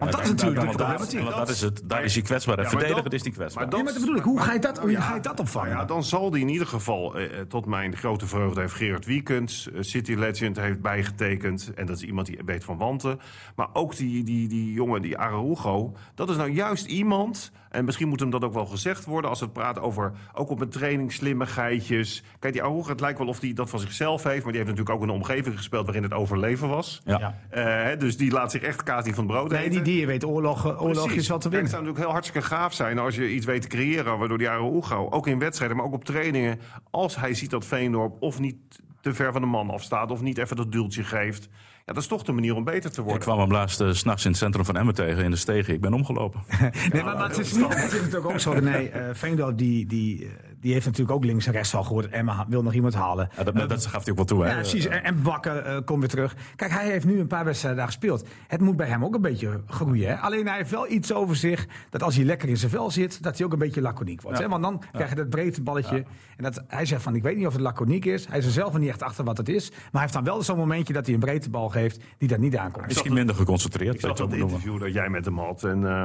[0.00, 1.20] Want dat is natuurlijk de problematiek.
[1.20, 1.82] want dat is het.
[1.84, 2.58] Daar is hij kwetsbaar.
[2.58, 3.66] En dat- is hij kwetsbaar.
[3.68, 4.22] maar Ja, maar dat bedoel ik.
[4.22, 5.68] Hoe ga je dat, hoe ga je dat opvangen?
[5.68, 8.74] Nou ja, dan zal hij in ieder geval, eh, eh, tot mijn grote vreugde, heeft
[8.74, 11.70] Gerard Wiekens, eh, City Legend, heeft bijgetekend.
[11.74, 13.18] En dat is iemand die weet van wanten.
[13.56, 17.52] Maar ook die, die, die jongen, die Araujo, dat is nou juist iemand.
[17.70, 20.50] En misschien moet hem dat ook wel gezegd worden als we het praten over, ook
[20.50, 22.22] op een training, slimmigheidjes.
[22.38, 24.42] Kijk, die Araujo, het lijkt wel of hij dat van zichzelf heeft.
[24.42, 27.00] Maar die heeft natuurlijk ook in een omgeving gespeeld waarin het overleven was.
[27.04, 27.38] Ja.
[27.50, 29.85] Eh, hè, dus die laat zich echt kaas niet van het brood Nee, eten.
[29.85, 31.61] die, die weet oorlog, eh, oorlog is wel te winnen.
[31.61, 34.18] Het zou natuurlijk heel hartstikke gaaf zijn als je iets weet te creëren...
[34.18, 36.61] waardoor die Araujo, ook in wedstrijden, maar ook op trainingen...
[36.90, 38.56] als hij ziet dat Veendorp of niet
[39.00, 40.11] te ver van de man afstaat...
[40.11, 41.48] of niet even dat duwtje geeft...
[41.90, 43.22] Ja, dat is toch de manier om beter te Ik worden.
[43.22, 45.74] kwam hem laatst 's s'nachts in het centrum van Emmen tegen in de stegen.
[45.74, 46.40] Ik ben omgelopen.
[46.92, 48.61] Nee, maar, maar het is, niet, het is natuurlijk ook zo.
[48.61, 52.08] Nee, eh Veendorp die, die, eh, die heeft natuurlijk ook links en rechts al gehoord.
[52.08, 53.28] Emma wil nog iemand halen.
[53.36, 54.42] Ja, dat, dat gaf hij ook wel toe.
[54.42, 54.50] Hè?
[54.50, 54.86] Ja, precies.
[54.86, 56.36] En, en Bakker eh, komt weer terug.
[56.56, 58.26] Kijk, hij heeft nu een paar wedstrijden daar gespeeld.
[58.46, 60.08] Het moet bij hem ook een beetje groeien.
[60.08, 60.16] Hè?
[60.16, 61.66] Alleen hij heeft wel iets over zich.
[61.90, 64.38] Dat als hij lekker in zijn vel zit, dat hij ook een beetje laconiek wordt.
[64.38, 64.44] Ja.
[64.44, 64.50] Hè?
[64.50, 66.04] Want dan krijg je dat breedte balletje.
[66.36, 68.26] En dat, hij zegt van, ik weet niet of het laconiek is.
[68.26, 69.70] Hij is er zelf niet echt achter wat het is.
[69.70, 72.38] Maar hij heeft dan wel zo'n momentje dat hij een breedte bal geeft die daar
[72.38, 72.86] niet aankomt.
[72.86, 73.94] Misschien minder geconcentreerd.
[73.94, 75.64] Ik zag dat interview dat jij met hem had.
[75.64, 76.04] En eh,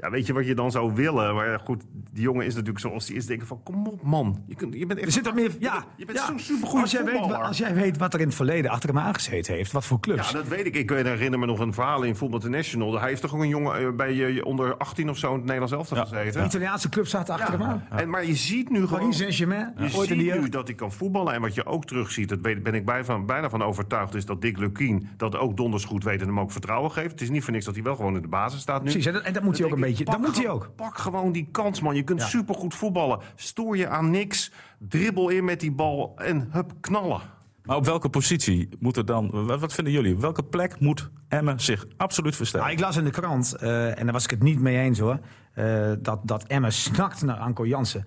[0.00, 1.34] ja, weet je wat je dan zou willen?
[1.34, 1.82] Maar goed,
[2.12, 3.26] die jongen is natuurlijk zoals hij is.
[3.26, 4.42] Denken van, kom op man.
[4.46, 6.26] Je, kunt, je bent echt Er zit er meer, ja, je bent ja.
[6.26, 8.98] zo'n supergoeie als jij, weet, als jij weet wat er in het verleden achter hem
[8.98, 10.30] aangezeten heeft, wat voor clubs.
[10.30, 10.76] Ja, dat weet ik.
[10.76, 12.98] Ik herinner me nog een verhaal in Football International.
[13.00, 15.42] Hij heeft toch ook een jongen eh, bij eh, onder 18 of zo in het
[15.42, 16.04] Nederlands elftal Ja.
[16.04, 16.44] gezeten.
[16.44, 17.84] Italiaanse clubs zaten achter hem aan.
[17.90, 19.00] En, maar je ziet nu gewoon...
[19.00, 21.34] Paris Saint-Germain, Je ziet de nu dat hij kan voetballen.
[21.34, 24.14] En wat je ook terugziet, dat ben ik bij van, bijna van overtuigd...
[24.14, 27.10] is dat Dick Lukien dat ook donders goed weet en hem ook vertrouwen geeft.
[27.10, 28.90] Het is niet voor niks dat hij wel gewoon in de basis staat nu.
[28.90, 30.04] Precies, en dat, en dat moet hij ook een denk beetje.
[30.04, 30.70] Dat pak moet hij ook.
[30.76, 31.94] Pak gewoon die kans, man.
[31.94, 32.26] Je kunt Ja.
[32.26, 33.18] supergoed voetballen.
[33.34, 34.52] Stoor je aan niks.
[34.78, 37.20] Dribbel in met die bal en hup, knallen.
[37.64, 39.46] Maar op welke positie moet er dan...
[39.46, 40.14] Wat, vinden jullie?
[40.14, 42.68] Op welke plek moet Emmen zich absoluut versterken?
[42.68, 44.98] Nou, ik las in de krant, eh, en daar was ik het niet mee eens
[44.98, 45.18] hoor,
[45.54, 48.06] eh, dat, dat Emmen snakt naar Anko Jansen.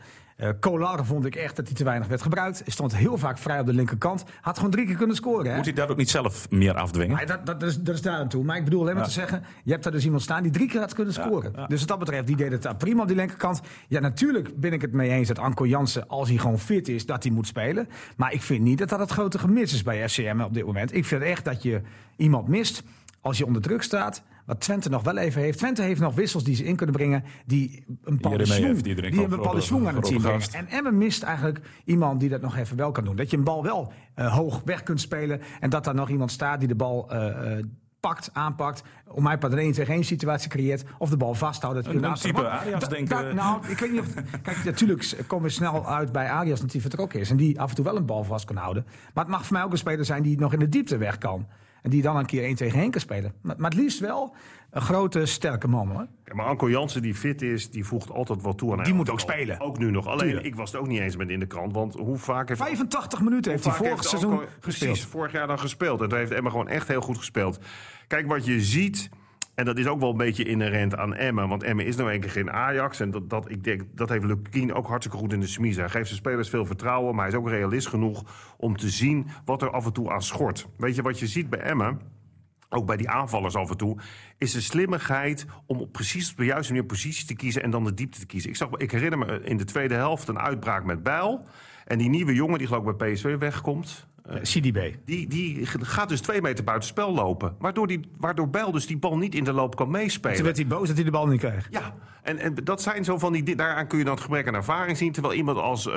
[0.60, 2.58] Kolar vond ik echt dat hij te weinig werd gebruikt.
[2.64, 4.24] Hij stond heel vaak vrij op de linkerkant.
[4.42, 5.50] Had gewoon drie keer kunnen scoren.
[5.50, 5.56] Hè?
[5.56, 7.16] Moet hij daar ook niet zelf meer afdwingen?
[7.16, 8.44] Maar dat, dat, is, dat is daar aan toe.
[8.44, 9.08] Maar ik bedoel alleen maar Ja.
[9.10, 9.44] te zeggen...
[9.64, 11.52] je hebt daar dus iemand staan die drie keer had kunnen scoren.
[11.56, 11.68] ja.
[11.68, 13.62] Dus wat dat betreft, die deed het daar prima op die linkerkant.
[13.88, 16.08] Ja, natuurlijk ben ik het mee eens dat Anko Jansen...
[16.08, 17.88] als hij gewoon fit is, dat hij moet spelen.
[18.16, 20.96] Maar ik vind niet dat dat het grote gemis is bij FCM op dit moment.
[20.96, 21.82] Ik vind echt dat je
[22.16, 22.84] iemand mist
[23.22, 24.24] als je onder druk staat...
[24.46, 25.58] Wat Twente nog wel even heeft.
[25.58, 27.24] Twente heeft nog wissels die ze in kunnen brengen.
[27.46, 30.54] Die een bepaalde heeft, die een bepaalde aan het team brengen.
[30.54, 33.16] En Emmen mist eigenlijk iemand die dat nog even wel kan doen.
[33.16, 35.42] Dat je een bal wel eh, hoog weg kunt spelen.
[35.60, 37.66] En dat daar nog iemand staat die de bal eh, eh,
[38.00, 38.84] pakt, aanpakt.
[39.08, 40.84] Om mij pas een 1 tegen 1 situatie creëert.
[40.98, 41.76] Of de bal vasthoudt.
[41.76, 43.34] Dat Een- kunnen een type Arias, da- denk da- ik.
[43.34, 44.08] Nou, ik weet niet of...
[44.42, 47.30] Kijk, natuurlijk komen we snel uit bij Arias dat hij vertrokken is.
[47.30, 48.86] En die af en toe wel een bal vast kan houden.
[49.14, 51.18] Maar het mag voor mij ook een speler zijn die nog in de diepte weg
[51.18, 51.48] kan.
[51.82, 53.34] En die dan een keer 1 tegen 1 kan spelen.
[53.42, 54.36] Maar, maar het liefst wel
[54.72, 56.08] een grote, sterke man hoor.
[56.26, 59.10] Ja, maar Anko Jansen, die fit is, die voegt altijd wat toe aan Die moet
[59.10, 59.60] ook spelen.
[59.60, 60.08] Ook nu nog.
[60.08, 60.46] Alleen, Tuurlijk.
[60.46, 61.74] ik was het ook niet eens met in de krant.
[61.74, 62.62] Want hoe vaak heeft...
[62.62, 64.90] 85 minuten heeft hij vorig heeft seizoen Anko- gespeeld.
[64.92, 66.02] Precies, vorig jaar dan gespeeld.
[66.02, 67.60] En toen heeft Emma gewoon echt heel goed gespeeld.
[68.08, 69.10] Kijk, wat je ziet...
[69.56, 71.48] En dat is ook wel een beetje inherent aan Emma.
[71.48, 73.00] Want Emma is nou een keer geen Ajax.
[73.00, 75.76] En dat, dat, ik denk, dat heeft Lukien ook hartstikke goed in de smies.
[75.76, 77.16] Hij geeft zijn spelers veel vertrouwen.
[77.16, 78.24] Maar hij is ook realist genoeg
[78.58, 80.68] om te zien wat er af en toe aan schort.
[80.78, 81.98] Weet je wat je ziet bij Emma?
[82.70, 83.98] Ook bij die aanvallers af en toe.
[84.38, 87.64] Is de slimmigheid om op precies op de juiste manier positie te kiezen.
[87.64, 88.50] En dan de diepte te kiezen.
[88.50, 91.46] Ik, zag, ik herinner me in de tweede helft een uitbraak met Bijl.
[91.86, 94.08] En die nieuwe jongen die geloof ik bij PSV wegkomt.
[94.26, 94.96] Eh, CDB.
[95.06, 97.56] die, die gaat dus twee meter buiten spel lopen.
[97.60, 100.44] Waardoor, die, waardoor Bijl dus die bal niet in de loop kan Toen meespelen.
[100.44, 101.68] werd hij boos dat hij de bal niet kreeg.
[101.70, 103.44] Ja, en, en dat zijn zo van die.
[103.44, 105.12] di- Daaraan kun je dan het gebrek aan ervaring zien.
[105.12, 105.94] Terwijl iemand als eh,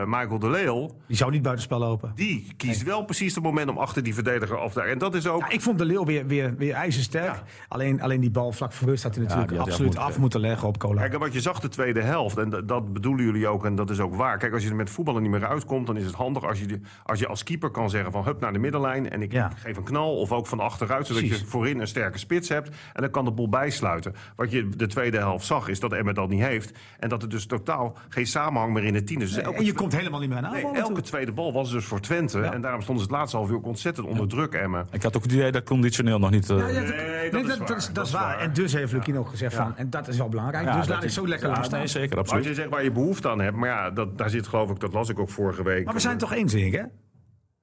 [0.00, 0.90] eh, Michael de Leeuw.
[1.06, 2.12] Die zou niet buitenspel lopen.
[2.14, 4.80] die kiest wel precies het moment om achter die verdediger af te.
[4.80, 5.40] En dat is ook.
[5.40, 7.24] Ja, ik vond de Leeuw weer, weer, weer ijzersterk.
[7.24, 7.42] Ja.
[7.68, 10.20] Alleen, alleen die bal vlak voor rust had hij natuurlijk had absoluut af af moeten
[10.20, 11.00] moeten leggen op Cola.
[11.00, 13.90] Kijk, en wat je zag de tweede helft, en dat, bedoelen jullie ook, en dat
[13.90, 14.38] is ook waar.
[14.38, 16.80] Kijk, als je er met voetballen niet meer uitkomt, dan is het handig als je,
[17.04, 19.50] als je als keeper kan zeggen van hup naar de middenlijn en ik Ja.
[19.56, 21.40] geef een knal of ook van achteruit, zodat Precies.
[21.40, 24.14] je voorin een sterke spits hebt en dan kan de boel bijsluiten.
[24.36, 27.28] Wat je de tweede helft zag is dat Emmen dat niet heeft en dat er
[27.28, 29.32] dus totaal geen samenhang meer in het team is.
[29.32, 32.00] Dus En je komt helemaal niet meer aan Nee, elke tweede bal was dus voor
[32.00, 32.40] Twente.
[32.40, 34.86] En daarom stonden ze het laatste half uur ook ontzettend onder druk, Emmen.
[34.90, 36.46] Ik had ook het idee dat conditioneel nog niet...
[36.48, 37.76] Ja, ja, Nee, dat is dat, waar.
[37.76, 38.38] is, dat Dat is is waar.
[38.38, 40.64] En dus heeft Lukien ook gezegd van, en dat is wel belangrijk.
[40.64, 41.78] ja, dus laat ik is- zo lekker ja, laten staan.
[41.78, 42.48] Nee, zeker, Maar als absoluut.
[42.48, 44.92] je zegt waar je behoefte aan hebt, maar ja, dat, daar zit geloof ik, dat
[44.92, 45.84] las ik ook vorige week.
[45.84, 46.82] Maar we zijn toch eens, denk ik, hè?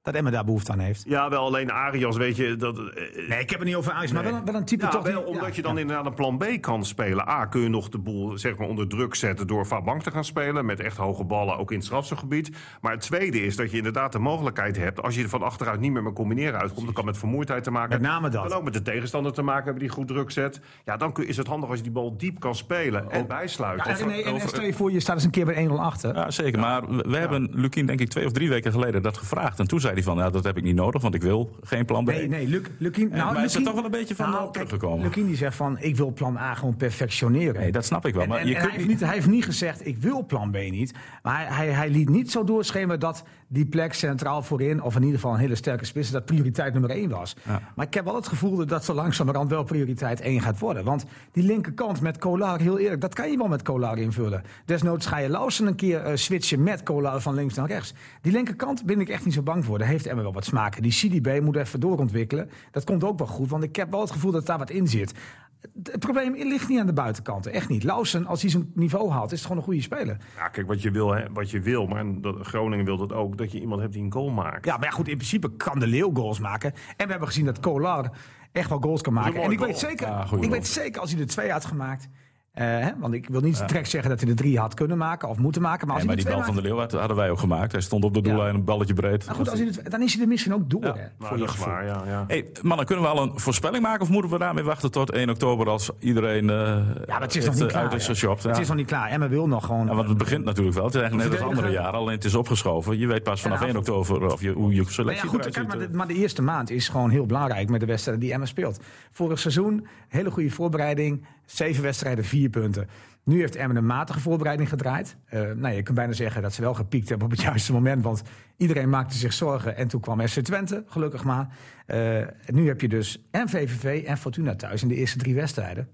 [0.02, 1.02] Dat Emma daar behoefte aan heeft.
[1.06, 2.78] Ja, wel alleen Arias, weet je, dat...
[2.78, 2.84] eh,
[3.28, 5.02] Nee, ik heb het niet over Ajax, maar wel, een- wel een type Ja, toch...
[5.06, 5.80] wel, omdat ja, je dan ja.
[5.80, 7.28] inderdaad een plan B kan spelen.
[7.28, 10.10] A, kun je nog de boel zeg maar, onder druk zetten door vaak bank te
[10.10, 10.64] gaan spelen.
[10.64, 12.50] Met echt hoge ballen, ook in het strafselgebied.
[12.80, 15.02] Maar het tweede is dat je inderdaad de mogelijkheid hebt...
[15.02, 16.86] als je er van achteruit niet meer met combineren uitkomt...
[16.86, 18.46] dat kan met vermoeidheid te maken Met name dat.
[18.48, 20.60] kan ook met de tegenstander te maken hebben die goed druk zet.
[20.84, 23.90] Ja, dan kun- is het handig als je die bal diep kan spelen en bijsluiten.
[23.90, 25.72] Ja, en, nee, en over- stel je voor, je staat eens een keer bij 1-0
[25.72, 26.14] achter.
[26.14, 26.60] Ja, zeker.
[26.60, 29.58] Maar we, we hebben Lukien denk ik twee of drie weken geleden dat gevraagd.
[29.58, 31.84] En toen zei hij van, ja, dat heb ik niet nodig, want ik wil geen
[31.84, 32.08] plan B.
[32.08, 33.08] Nee, nee, Luc, Lukien...
[33.08, 35.04] maar is er toch wel een beetje van, kijk, teruggekomen.
[35.04, 37.60] Lukien die zegt van, ik wil plan A gewoon perfectioneren.
[37.60, 38.22] Nee, dat snap ik wel.
[38.22, 40.26] En, Maar en- je en kunt hij, heeft niet, hij heeft niet gezegd, ik wil
[40.26, 40.94] plan B niet.
[41.22, 44.82] Maar hij, hij, hij liet niet zo doorschemeren dat die plek centraal voorin...
[44.82, 47.36] of in ieder geval een hele sterke spits, dat prioriteit nummer 1 was.
[47.46, 47.62] Ja.
[47.74, 50.84] Maar ik heb wel het gevoel dat dat zo langzamerhand wel prioriteit 1 gaat worden.
[50.84, 54.42] Want die linkerkant met Kolar, heel eerlijk, dat kan je wel met Kolar invullen.
[54.64, 57.94] Desnoods ga je Lausen een keer eh, switchen met Kolar van links naar rechts.
[58.20, 59.78] Die linkerkant ben ik echt niet zo bang voor.
[59.78, 60.82] Daar heeft Emmer wel wat smaken.
[60.82, 62.50] Die CDB moet even doorontwikkelen.
[62.70, 64.88] Dat komt ook wel goed, want ik heb wel het gevoel dat daar wat in
[64.88, 65.14] zit.
[65.60, 67.82] Het het probleem ligt niet aan de buitenkanten, echt niet.
[67.82, 70.16] Lausen, als hij zijn niveau haalt, is het gewoon een goede speler.
[70.36, 73.38] Ja, kijk, wat je wil, hè, wat je wil maar dat, Groningen wil dat ook,
[73.38, 74.64] dat je iemand hebt die een goal maakt.
[74.64, 76.72] Ja, maar ja, goed, in principe kan de Leeuw goals maken.
[76.72, 78.10] En we hebben gezien dat Kolar
[78.52, 79.42] echt wel goals kan maken.
[79.42, 82.08] En ik weet zeker, Ja, ik weet zeker als hij er twee had gemaakt.
[82.52, 85.38] Eh, want ik wil niet direct zeggen dat hij er drie had kunnen maken of
[85.38, 85.86] moeten maken.
[85.86, 87.72] Maar als Nee, maar hij die bal van de Leeuw had- hadden wij ook gemaakt.
[87.72, 89.24] Hij stond op de doellijn, een balletje breed.
[89.24, 90.84] Nou goed, als hij dan is hij er misschien ook door.
[90.84, 90.94] Ja.
[90.94, 92.02] hè, Nou, voor dat is waar, ja.
[92.06, 92.24] ja.
[92.26, 95.30] Hey, mannen, kunnen we al een voorspelling maken of moeten we daarmee wachten tot 1
[95.30, 97.82] oktober als iedereen eh Ja, maar het is nog niet klaar.
[97.82, 98.06] uit is?
[98.06, 98.58] Het Ja.
[98.58, 99.08] is nog niet klaar.
[99.10, 99.86] Emma wil nog gewoon.
[99.86, 100.84] Ja, want het begint natuurlijk wel.
[100.84, 102.98] Het is eigenlijk net als andere jaren, alleen het is opgeschoven.
[102.98, 105.66] Je weet pas vanaf Ja, 1 oktober of je, hoe je selectie ja, goed, kijk,
[105.68, 108.46] maar, de, maar de eerste maand is gewoon heel belangrijk met de wedstrijden die Emma
[108.46, 108.80] speelt.
[109.10, 111.24] Vorig seizoen, hele goede voorbereiding.
[111.50, 112.88] Zeven wedstrijden, vier punten.
[113.24, 115.16] Nu heeft Emma een matige voorbereiding gedraaid.
[115.26, 118.02] Eh, nou, je kunt bijna zeggen dat ze wel gepiekt hebben op het juiste moment.
[118.02, 118.22] Want
[118.56, 119.76] iedereen maakte zich zorgen.
[119.76, 121.56] En toen kwam FC Twente, gelukkig maar.
[121.86, 125.88] Eh, nu heb je dus en VVV en Fortuna thuis in de eerste drie wedstrijden.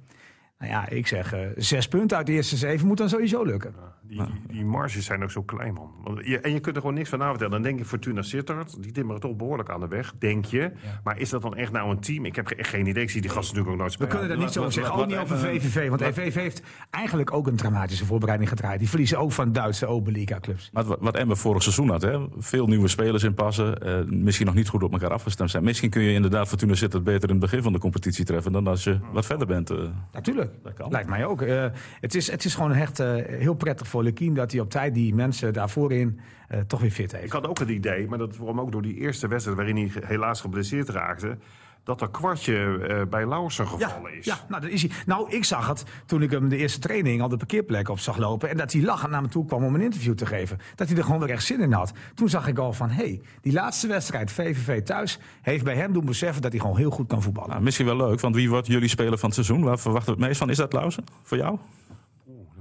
[0.58, 3.74] Nou ja, ik zeg eh, zes punten uit de eerste zeven moet dan sowieso lukken.
[4.08, 5.90] Die, die, die marges zijn ook zo klein, man.
[6.04, 7.50] Want je, en je kunt er gewoon niks van vertellen.
[7.52, 10.72] Dan denk je Fortuna Sittard, die timmeren toch behoorlijk aan de weg, denk je.
[11.04, 12.24] Maar is dat dan echt nou een team?
[12.24, 13.02] Ik heb echt geen idee.
[13.02, 14.20] Ik zie die gasten natuurlijk ook nooit We spelen.
[14.20, 14.94] kunnen er niet zo over zeggen.
[14.94, 15.88] Ook niet over VVV.
[15.88, 18.78] Want VVV heeft eigenlijk ook een dramatische voorbereiding gedraaid.
[18.78, 20.70] Die verliezen ook van Duitse Oberliga-clubs.
[20.72, 22.18] Maar wat, wat Emmen vorig seizoen had, hè?
[22.38, 23.78] veel nieuwe spelers inpassen.
[23.82, 25.64] eh misschien nog niet goed op elkaar afgestemd zijn.
[25.64, 28.52] Misschien kun je inderdaad Fortuna Sittard beter in het begin van de competitie treffen...
[28.52, 29.70] dan als je wat verder bent.
[29.70, 29.78] eh.
[30.12, 30.50] Natuurlijk.
[30.62, 30.90] Dat kan.
[30.90, 31.42] Lijkt mij ook.
[31.42, 31.64] Eh,
[32.00, 34.94] het, is, het is gewoon echt eh, heel prettig voor Lukien dat hij op tijd
[34.94, 37.32] die mensen daarvoor in eh, toch weer fit Ik heeft.
[37.32, 39.56] had ook het idee, maar dat kwam ook door die eerste wedstrijd...
[39.58, 41.38] waarin hij helaas geblesseerd raakte...
[41.84, 44.24] dat er kwartje eh, bij Lauwersen Ja, gevallen is.
[44.24, 44.90] ja nou, dat is hij.
[45.06, 48.16] nou, ik zag het toen ik hem de eerste training al de parkeerplek op zag
[48.16, 48.48] lopen.
[48.50, 50.58] En dat hij lachend naar me toe kwam om een interview te geven.
[50.74, 51.92] Dat hij er gewoon weer echt zin in had.
[52.14, 55.18] Toen zag ik al van, hé, hey, die laatste wedstrijd VVV thuis...
[55.42, 57.50] heeft bij hem doen beseffen dat hij gewoon heel goed kan voetballen.
[57.50, 59.64] Nou, misschien wel leuk, want wie wordt jullie speler van het seizoen?
[59.64, 60.50] Waar verwachten we het meest van?
[60.50, 61.58] Is dat Lauzen voor jou?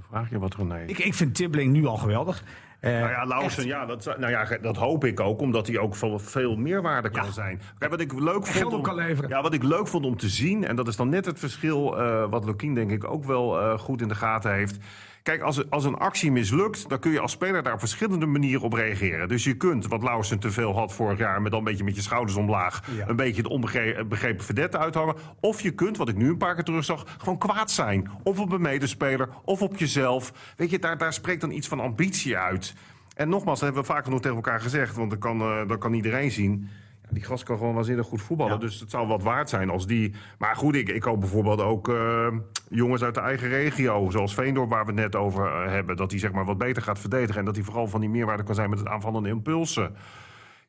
[0.08, 0.84] Vraag je wat René.
[0.86, 2.42] Ik, ik vind Tibbling nu al geweldig.
[2.80, 5.94] Eh, Nou ja, Lauwersen, ja, dat, nou ja, dat hoop ik ook, omdat hij ook
[5.94, 7.60] van veel meerwaarde kan zijn.
[7.78, 9.30] Kijk, wat ik leuk vond geld om, ook kan leveren.
[9.30, 11.98] Ja, wat ik leuk vond om te zien, en dat is dan net het verschil
[11.98, 14.78] eh, wat Lukien denk ik ook wel eh, goed in de gaten heeft.
[15.26, 18.62] Kijk, als, als een actie mislukt, dan kun je als speler daar op verschillende manieren
[18.62, 19.28] op reageren.
[19.28, 21.94] Dus je kunt, wat Lauwersen te veel had vorig jaar, met dan een beetje met
[21.96, 23.08] je schouders omlaag, Ja.
[23.08, 25.14] een beetje de onbegrepen verdette uithangen.
[25.40, 28.10] Of je kunt, wat ik nu een paar keer terug zag, gewoon kwaad zijn.
[28.22, 30.32] Of op een medespeler, of op jezelf.
[30.56, 32.74] Weet je, daar, daar spreekt dan iets van ambitie uit.
[33.14, 35.78] En nogmaals, dat hebben we vaak genoeg tegen elkaar gezegd, want dat kan, eh, dat
[35.78, 36.68] kan iedereen zien.
[37.16, 38.52] Die gast kan gewoon waanzinnig goed voetballen.
[38.52, 38.58] Ja.
[38.58, 40.14] Dus het zou wat waard zijn als die.
[40.38, 42.26] Maar goed, ik, ik hoop bijvoorbeeld ook eh,
[42.68, 46.10] jongens uit de eigen regio, zoals Veendorp, waar we het net over eh, hebben, dat
[46.10, 47.38] hij zeg maar wat beter gaat verdedigen.
[47.38, 49.94] En dat hij vooral van die meerwaarde kan zijn met het aanvallende impulsen.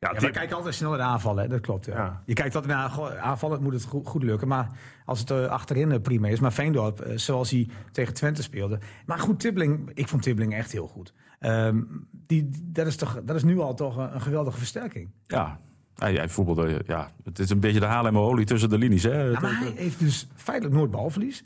[0.00, 1.48] Ja, Ja, we kijken altijd snel naar de aanvallen, hè?
[1.48, 1.86] dat klopt.
[1.86, 1.96] Ja.
[1.96, 2.22] Ja.
[2.26, 4.48] Je kijkt altijd naar aanvallen, moet het goed, goed lukken.
[4.48, 4.68] Maar
[5.04, 6.40] als het eh, achterin eh, prima is.
[6.40, 8.78] Maar Veendorp, zoals hij tegen Twente speelde.
[9.06, 11.14] Maar goed, Tibbling, ik vond Tibbling echt heel goed.
[11.38, 15.10] Ehm, die, die- dat, is toch, dat is nu al toch een, een geweldige versterking.
[15.26, 15.60] Ja.
[15.98, 19.02] Ja, jij voetbalde, ja, het is een beetje de Haarlemmer olie tussen de linies.
[19.02, 19.22] Hè?
[19.22, 21.44] Ja, maar hij heeft dus feitelijk nooit balverlies.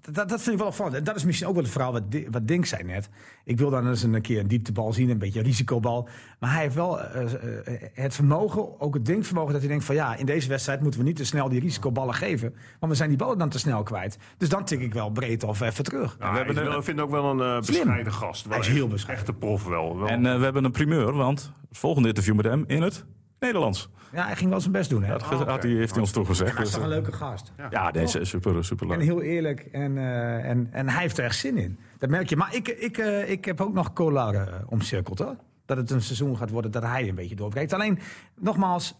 [0.00, 0.96] Dat, dat vind ik wel opvallend.
[0.96, 3.08] En dat is misschien ook wel het verhaal wat, wat Dink zei net.
[3.44, 6.08] Ik wil dan eens een keer een dieptebal zien, een beetje een risicobal.
[6.40, 9.94] Maar hij heeft wel eh, eh, het vermogen, ook het denkvermogen, dat hij denkt van
[9.94, 12.54] ja, in deze wedstrijd moeten we niet te snel die risicoballen geven.
[12.78, 14.18] Want we zijn die ballen dan te snel kwijt.
[14.38, 16.18] Dus dan tik ik wel breed of even terug.
[16.18, 18.42] Nou, hij is wel- ik vind ook wel een eh bescheiden gast.
[18.42, 19.26] Wel Hij is echt- heel bescheiden.
[19.26, 19.98] Echte prof wel.
[19.98, 20.08] wel.
[20.08, 23.04] En eh, we hebben een primeur, want het volgende interview met hem in het
[23.42, 23.88] Nederlands.
[24.12, 25.02] Ja, hij ging wel zijn best doen.
[25.02, 25.08] Hè?
[25.18, 26.52] Dat hij, heeft hij ons toegezegd.
[26.54, 27.52] Hij is Dus, toch een eh, leuke gast.
[27.70, 29.06] ja, deze is super, super En leuk.
[29.06, 29.60] heel eerlijk.
[29.60, 31.78] En, eh, en, en hij heeft er echt zin in.
[31.98, 32.36] Dat merk je.
[32.36, 35.36] Maar ik, ik, eh, ik heb ook nog Kolar eh, omcirkeld hoor.
[35.66, 37.72] Dat het een seizoen gaat worden dat hij een beetje doorbreekt.
[37.72, 37.98] Alleen,
[38.40, 38.94] nogmaals,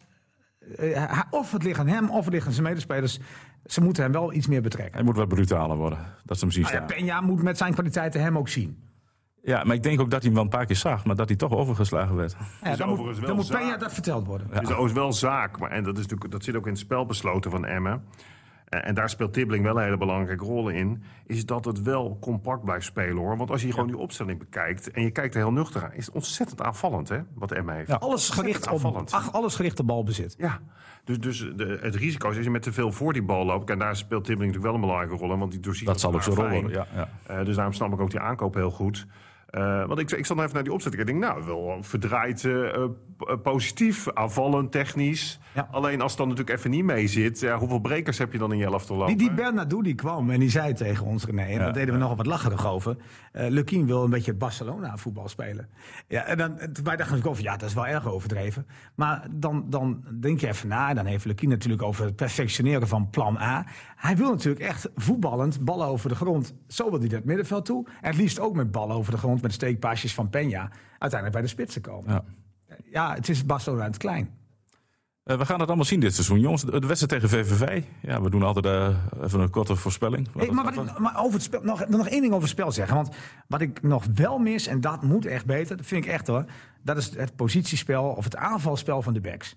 [1.31, 3.19] of het ligt aan hem of het ligt aan zijn medespelers.
[3.67, 4.95] Ze moeten hem wel iets meer betrekken.
[4.95, 5.99] Hij moet wat brutaler worden.
[6.25, 7.23] Dat ze hem zien Nou ja, staan.
[7.23, 8.83] Peña moet met zijn kwaliteiten hem ook zien.
[9.45, 11.29] Ja, maar ik denk ook dat hij hem wel een paar keer zag, maar dat
[11.29, 12.37] hij toch overgeslagen werd.
[12.63, 13.77] Ja, is dan moet, overigens wel dan moet zaak.
[13.77, 14.47] Peña dat verteld worden.
[14.51, 16.81] Het is overigens wel zaak, maar en dat, is natuurlijk, dat zit ook in het
[16.81, 18.05] spel besloten van Emmen.
[18.69, 21.03] En, en daar speelt Tibbling wel een hele belangrijke rol in.
[21.27, 23.37] Is dat het wel compact blijft spelen hoor.
[23.37, 26.07] Want als je gewoon die opstelling bekijkt en je kijkt er heel nuchter aan, is
[26.07, 27.89] het ontzettend aanvallend hè, wat Emmen heeft.
[27.89, 27.97] Ja.
[27.97, 30.35] Alles gericht, op, ach, alles gericht op balbezit.
[30.39, 30.61] Ja,
[31.05, 33.71] dus, dus de, het risico is als je met te veel voor die bal loopt.
[33.71, 35.39] En daar speelt Tibbling natuurlijk wel een belangrijke rol in.
[35.39, 36.71] Want die doorziet Dat zal ook zijn rol worden.
[36.71, 37.09] Ja, ja.
[37.27, 39.07] Eh, dus daarom snap ik ook die aankoop heel goed.
[39.53, 41.03] Eh, want ik, ik zat nog even naar die opzetting.
[41.03, 42.85] Ik denk, nou, wel verdraaid, eh, eh,
[43.17, 45.41] p- positief, aanvallend, technisch.
[45.55, 45.69] Ja.
[45.71, 48.53] Alleen als het dan natuurlijk even niet mee zit, ja, hoeveel brekers heb je dan
[48.53, 49.17] in je elftal lopen?
[49.17, 52.01] Die, die Bernardo die kwam en die zei tegen ons, René, en daar deden we
[52.01, 52.97] nog wat lacherig over.
[53.33, 55.69] eh Lukien wil een beetje Barcelona voetbal spelen.
[56.09, 58.67] Ja, en dan, wij dachten ook van ja, dat is wel erg overdreven.
[58.95, 63.11] Maar dan, dan denk je even na, dan heeft Lukien natuurlijk over het perfectioneren van
[63.11, 63.67] plan A.
[64.03, 66.55] Hij wil natuurlijk echt voetballend, ballen over de grond.
[66.69, 67.87] Zo wil hij dat middenveld toe.
[68.01, 70.73] En het liefst ook met ballen over de grond, met steekpaasjes van Peña.
[70.99, 72.13] Uiteindelijk bij de spitsen komen.
[72.13, 72.25] Ja.
[72.91, 74.31] Ja, het is Barcelona in het klein.
[75.23, 76.63] Eh, we gaan het allemaal zien dit seizoen, jongens.
[76.63, 77.83] De wedstrijd tegen VVV.
[78.01, 80.29] Ja, we doen altijd eh, even een korte voorspelling.
[80.37, 82.73] Hey, maar wat ik, maar over het spel, nog, nog één ding over het spel
[82.73, 82.97] zeggen.
[82.97, 83.15] Want
[83.49, 86.45] wat ik nog wel mis, en dat moet echt beter, dat vind ik echt hoor.
[86.83, 89.57] Dat is het positiespel of het aanvalspel van de backs.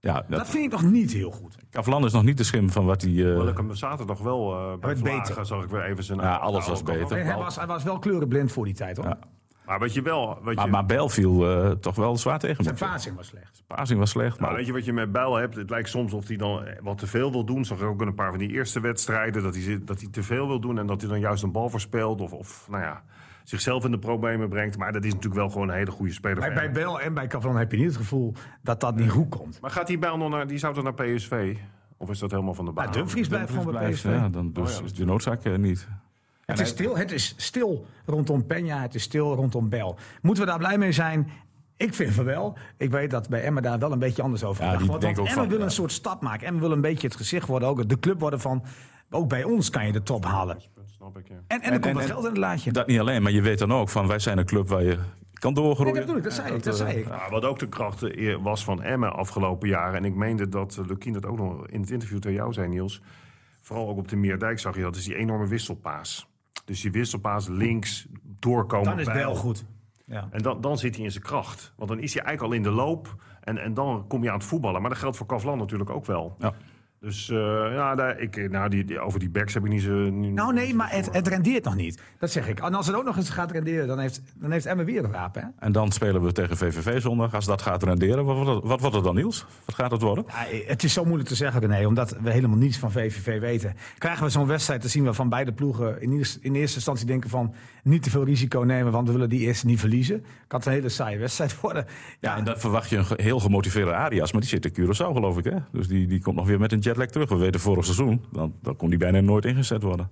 [0.00, 1.56] Ja, Dat dat, vind ik nog niet heel goed.
[1.70, 3.10] Kavlan is nog niet de schim van wat hij...
[3.10, 5.46] eh, Hoewel ik hem zaterdag wel eh bij werd Vlagen beter.
[5.46, 6.20] zag ik weer even zijn...
[6.20, 7.24] Ja, alles was beter.
[7.24, 9.06] Hij, was, hij was wel kleurenblind voor die tijd hoor.
[9.06, 9.18] Ja.
[9.66, 10.38] Maar wat je wel...
[10.42, 12.64] Wat maar, je, maar Bijl viel eh, toch wel zwaar tegen.
[12.64, 13.44] Zijn passing was slecht.
[13.46, 13.64] zeggen.
[13.76, 14.30] Passing was slecht.
[14.38, 15.56] Nou, Maar weet je wat je met Bijl hebt?
[15.56, 17.64] Het lijkt soms of hij dan wat te veel wil doen.
[17.64, 19.42] Zag ik ook in een paar van die eerste wedstrijden.
[19.42, 21.68] Dat hij, dat hij te veel wil doen en dat hij dan juist een bal
[21.68, 22.20] verspeelt.
[22.20, 23.02] Of, of nou ja,
[23.48, 24.78] zichzelf in de problemen brengt.
[24.78, 26.38] Maar dat is natuurlijk wel gewoon een hele goede speler.
[26.38, 26.70] Bij, bij.
[26.70, 29.60] Bel en bij Cavlan heb je niet het gevoel dat dat niet goed komt.
[29.60, 30.46] Maar gaat die Bijl nog naar...
[30.46, 31.56] Die zou dan naar PSV?
[31.96, 32.84] Of is dat helemaal van de baan?
[32.84, 34.04] Ja, Dumfries blijft gewoon bij PSV.
[34.04, 34.84] Ja, dan dus Oh ja.
[34.84, 35.88] is de noodzaak eh, niet.
[36.44, 39.98] Het is, stil, het is stil rondom Peña, het is stil rondom Bel.
[40.22, 41.30] Moeten we daar blij mee zijn?
[41.76, 42.56] Ik vind van wel.
[42.76, 45.02] Ik weet dat bij Emma daar wel een beetje anders over Ja, wordt.
[45.02, 46.46] Want ook Emma wil een soort stap maken.
[46.46, 48.64] Emma wil een beetje het gezicht worden, ook de club worden van...
[49.10, 50.60] Ook bij ons kan je de top halen.
[50.96, 51.34] Snap ik, ja.
[51.34, 52.72] En, en er En- komt en- geld in het laadje.
[52.72, 54.98] Dat niet alleen, maar je weet dan ook van wij zijn een club waar je
[55.32, 55.94] kan Nee, doorgroeien.
[55.94, 56.62] dat bedoel ik, dat zei ik.
[56.62, 57.06] Dat eh, zei ik.
[57.08, 59.94] Ja, wat ook de kracht eh, was van Emmen afgelopen jaren.
[59.96, 62.68] En ik meende dat uh, Lukien dat ook nog in het interview tegen jou zei,
[62.68, 63.02] Niels.
[63.60, 64.96] Vooral ook op de Meerdijk zag je dat.
[64.96, 66.28] is die enorme wisselpaas.
[66.64, 68.86] Dus die wisselpaas links doorkomen.
[68.88, 69.64] Dan is Bel goed.
[70.04, 70.28] Ja.
[70.30, 71.72] En dan, dan zit hij in zijn kracht.
[71.76, 73.14] Want dan is hij eigenlijk al in de loop.
[73.40, 74.80] En, en dan kom je aan het voetballen.
[74.80, 76.36] Maar dat geldt voor Kavlan natuurlijk ook wel.
[76.38, 76.54] Ja.
[77.00, 77.36] Dus eh,
[77.72, 79.92] ja, daar, ik, nou, die, die- over die backs heb ik niet zo...
[79.92, 82.02] niet- Nou nee, maar het, het rendeert nog niet.
[82.18, 82.60] Dat zeg ik.
[82.60, 85.10] En als het ook nog eens gaat renderen, dan heeft, dan heeft Emma weer een
[85.10, 85.42] wapen.
[85.42, 85.48] Hè?
[85.66, 87.34] En dan spelen we tegen VVV zondag.
[87.34, 89.46] Als dat gaat renderen, wat wordt het, wat wordt het dan Niels?
[89.64, 90.24] Wat gaat het worden?
[90.28, 93.74] Ja, het is zo moeilijk te zeggen, René, omdat we helemaal niets van VVV weten.
[93.98, 97.54] Krijgen we zo'n wedstrijd te zien waarvan beide ploegen in, in eerste instantie denken van
[97.82, 100.24] niet te veel risico nemen, want we willen die eerste niet verliezen.
[100.46, 101.86] Kan het een hele saaie wedstrijd worden.
[102.20, 104.32] Ja, en dan verwacht je een heel gemotiveerde Arias.
[104.32, 105.44] Maar die zit in Curaçao, geloof ik.
[105.44, 105.56] Hè?
[105.72, 107.28] Dus die, die komt nog weer met een jetlag terug.
[107.28, 110.10] We weten vorig seizoen, dan, dan kon die bijna nooit ingezet worden.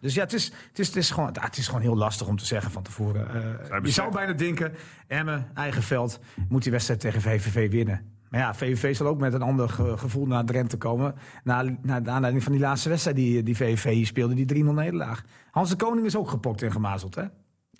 [0.00, 2.36] Dus ja, het is, het is, het is, gewoon, het is gewoon heel lastig om
[2.36, 3.34] te zeggen van tevoren.
[3.70, 4.74] Eh, je zou bijna denken,
[5.06, 8.17] Emmen, eigen veld, moet die wedstrijd tegen VVV winnen.
[8.30, 11.14] Maar ja, VVV zal ook met een ander ge- gevoel naar Drenthe komen.
[11.44, 14.66] Na, na de aanleiding van die laatste wedstrijd die, die VVV hier speelde, die 3-0
[14.74, 15.22] nederlaag.
[15.50, 17.22] Hans de Koning is ook gepokt en gemazeld, hè?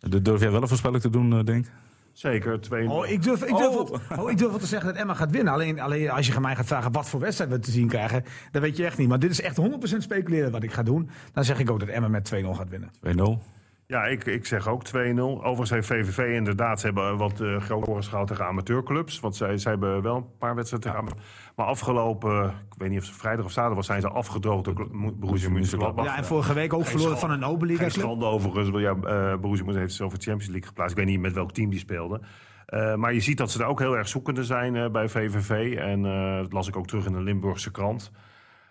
[0.09, 1.73] D- Durf jij wel een voorspelling te doen, eh, denk ik?
[2.13, 3.91] Zeker, 2 Oh, ik durf, ik, durf Oh.
[4.09, 5.53] wel, oh, ik durf wel te zeggen dat Emma gaat winnen.
[5.53, 8.63] Alleen, alleen als je mij gaat vragen wat voor wedstrijd we te zien krijgen, dan
[8.63, 9.09] weet je echt niet.
[9.09, 11.11] Maar dit is echt 100% speculeren wat ik ga doen.
[11.33, 12.91] Dan zeg ik ook dat Emma met 2-0 gaat winnen.
[13.01, 13.43] 2-0.
[13.91, 14.91] Ja, ik, ik zeg ook 2-0.
[15.19, 19.21] Overigens heeft VVV inderdaad, ze hebben wat uh, grote gehaald tegen amateurclubs.
[19.21, 21.17] Want zij, zij hebben wel een paar wedstrijden tegen.
[21.57, 24.89] Maar afgelopen, ik weet niet of het vrijdag of zaterdag was, zijn ze afgedroogd door
[25.15, 26.05] Borussia Mönchengladbach.
[26.05, 27.93] Ja, en vorige week ook verloren van een Oberliga club.
[27.93, 30.97] schande overigens, ja, uh, Borussia Mönchengladbach heeft over de Champions League geplaatst.
[30.97, 32.23] Ik weet niet met welk team die speelden.
[32.69, 35.77] Uh, maar je ziet dat ze daar ook heel erg zoekende zijn uh, bij VVV.
[35.77, 38.11] En uh, dat las ik ook terug in de Limburgse krant.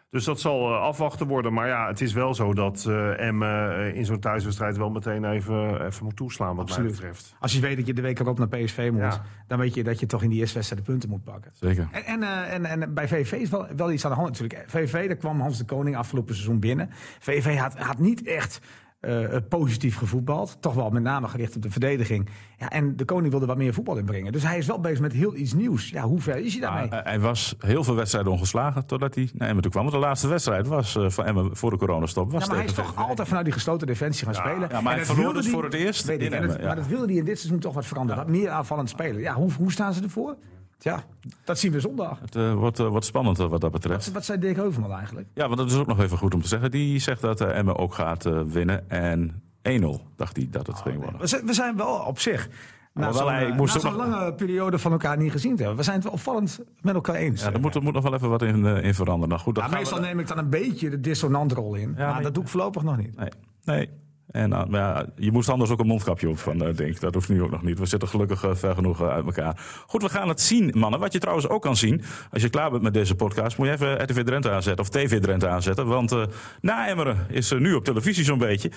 [0.10, 1.54] Dus dat zal eh, afwachten worden.
[1.54, 5.86] Maar ja, het is wel zo dat uh, Emmen in zo'n thuiswedstrijd wel meteen even,
[5.86, 6.90] even moet toeslaan, wat Absoluut.
[6.92, 7.36] mij betreft.
[7.40, 9.22] Als je weet dat je de week erop naar PSV moet, Ja.
[9.48, 11.52] dan weet je dat je toch in die eerste wedstrijd de punten moet pakken.
[11.54, 11.88] Zeker.
[11.92, 14.64] En, en, en, en bij VV is wel, wel iets aan de hand natuurlijk.
[14.70, 16.90] VV, daar kwam Hans de Koning afgelopen seizoen binnen.
[17.20, 18.60] VV had, had niet echt
[19.00, 20.58] eh, positief gevoetbald.
[20.60, 22.30] Toch wel met name gericht op de verdediging.
[22.58, 24.32] Ja, en de Koning wilde wat meer voetbal inbrengen.
[24.32, 25.90] Dus hij is wel bezig met heel iets nieuws.
[25.90, 26.90] Ja, hoe ver is hij daarmee?
[26.90, 29.84] Eh, hij was heel veel wedstrijden ongeslagen totdat hij naar Emmen toe kwam.
[29.84, 32.32] Want de laatste wedstrijd was eh, van Emmen voor de coronastop.
[32.32, 32.98] Was ja, maar hij is toch VVV.
[32.98, 34.70] altijd vanuit die gesloten defensie gaan spelen.
[34.72, 36.66] ja, maar hij verloor dus voor het eerst in Emmen, ja.
[36.66, 38.24] Maar dat wilde hij in dit seizoen toch wat veranderen.
[38.24, 39.22] Wat meer aanvallend spelen.
[39.22, 40.38] Ja, hoe, hoe staan ze ervoor?
[40.80, 41.04] Ja,
[41.44, 42.20] dat zien we zondag.
[42.20, 44.06] Het eh, wordt, eh, wordt spannend wat dat betreft.
[44.06, 45.28] Wat, wat zei Dirk Heuvelman eigenlijk?
[45.34, 46.72] Ja, want dat is ook nog even goed om te zeggen.
[46.72, 48.90] Die zegt dat eh, Emmen ook gaat winnen.
[48.90, 49.42] En
[49.82, 51.20] 1-0 dacht hij dat het ging worden.
[51.20, 52.50] We zijn, we zijn wel op zich.
[52.94, 55.52] Na wel, zo'n hij moest na ook zo'n nog- lange periode van elkaar niet gezien
[55.52, 55.78] te hebben.
[55.78, 57.44] We zijn het wel opvallend met elkaar eens.
[57.44, 59.30] Ja, er moet, er moet nog wel even wat in, eh, in veranderen.
[59.30, 61.76] Nou, goed, dat Ja, gaan we meestal dan- neem ik dan een beetje de dissonantrol
[61.76, 61.92] in.
[61.98, 63.16] maar maar- dat doe ik voorlopig nog niet.
[63.16, 63.30] Nee.
[63.64, 63.90] nee.
[64.32, 67.14] En, uh, maar ja, je moest anders ook een mondkapje op van, uh, denk Dat
[67.14, 67.80] hoeft nu ook nog niet.
[67.80, 69.60] We zitten gelukkig uh, ver genoeg uit elkaar.
[69.88, 71.00] Goed, we gaan het zien, mannen.
[71.00, 72.02] Wat je trouwens ook kan zien,
[72.32, 75.20] als je klaar bent met deze podcast, moet je even RTV Drenthe aanzetten of TV
[75.20, 75.88] Drenthe aanzetten.
[75.88, 76.24] Want uh,
[76.62, 78.72] na Emmeren is nu op televisie zo'n beetje.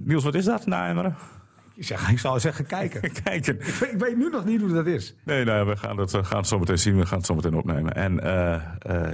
[0.00, 1.16] Niels, wat is dat, na Emmeren?
[1.74, 3.00] Ik, zeg, ik zou zeggen, kijken.
[3.22, 3.54] Kijken.
[3.54, 5.14] Ik weet, ik weet nu nog niet hoe dat is.
[5.24, 6.98] Nee, nou, we gaan het, we gaan het zo meteen zien.
[6.98, 7.94] We gaan het zo meteen opnemen.
[7.94, 8.20] En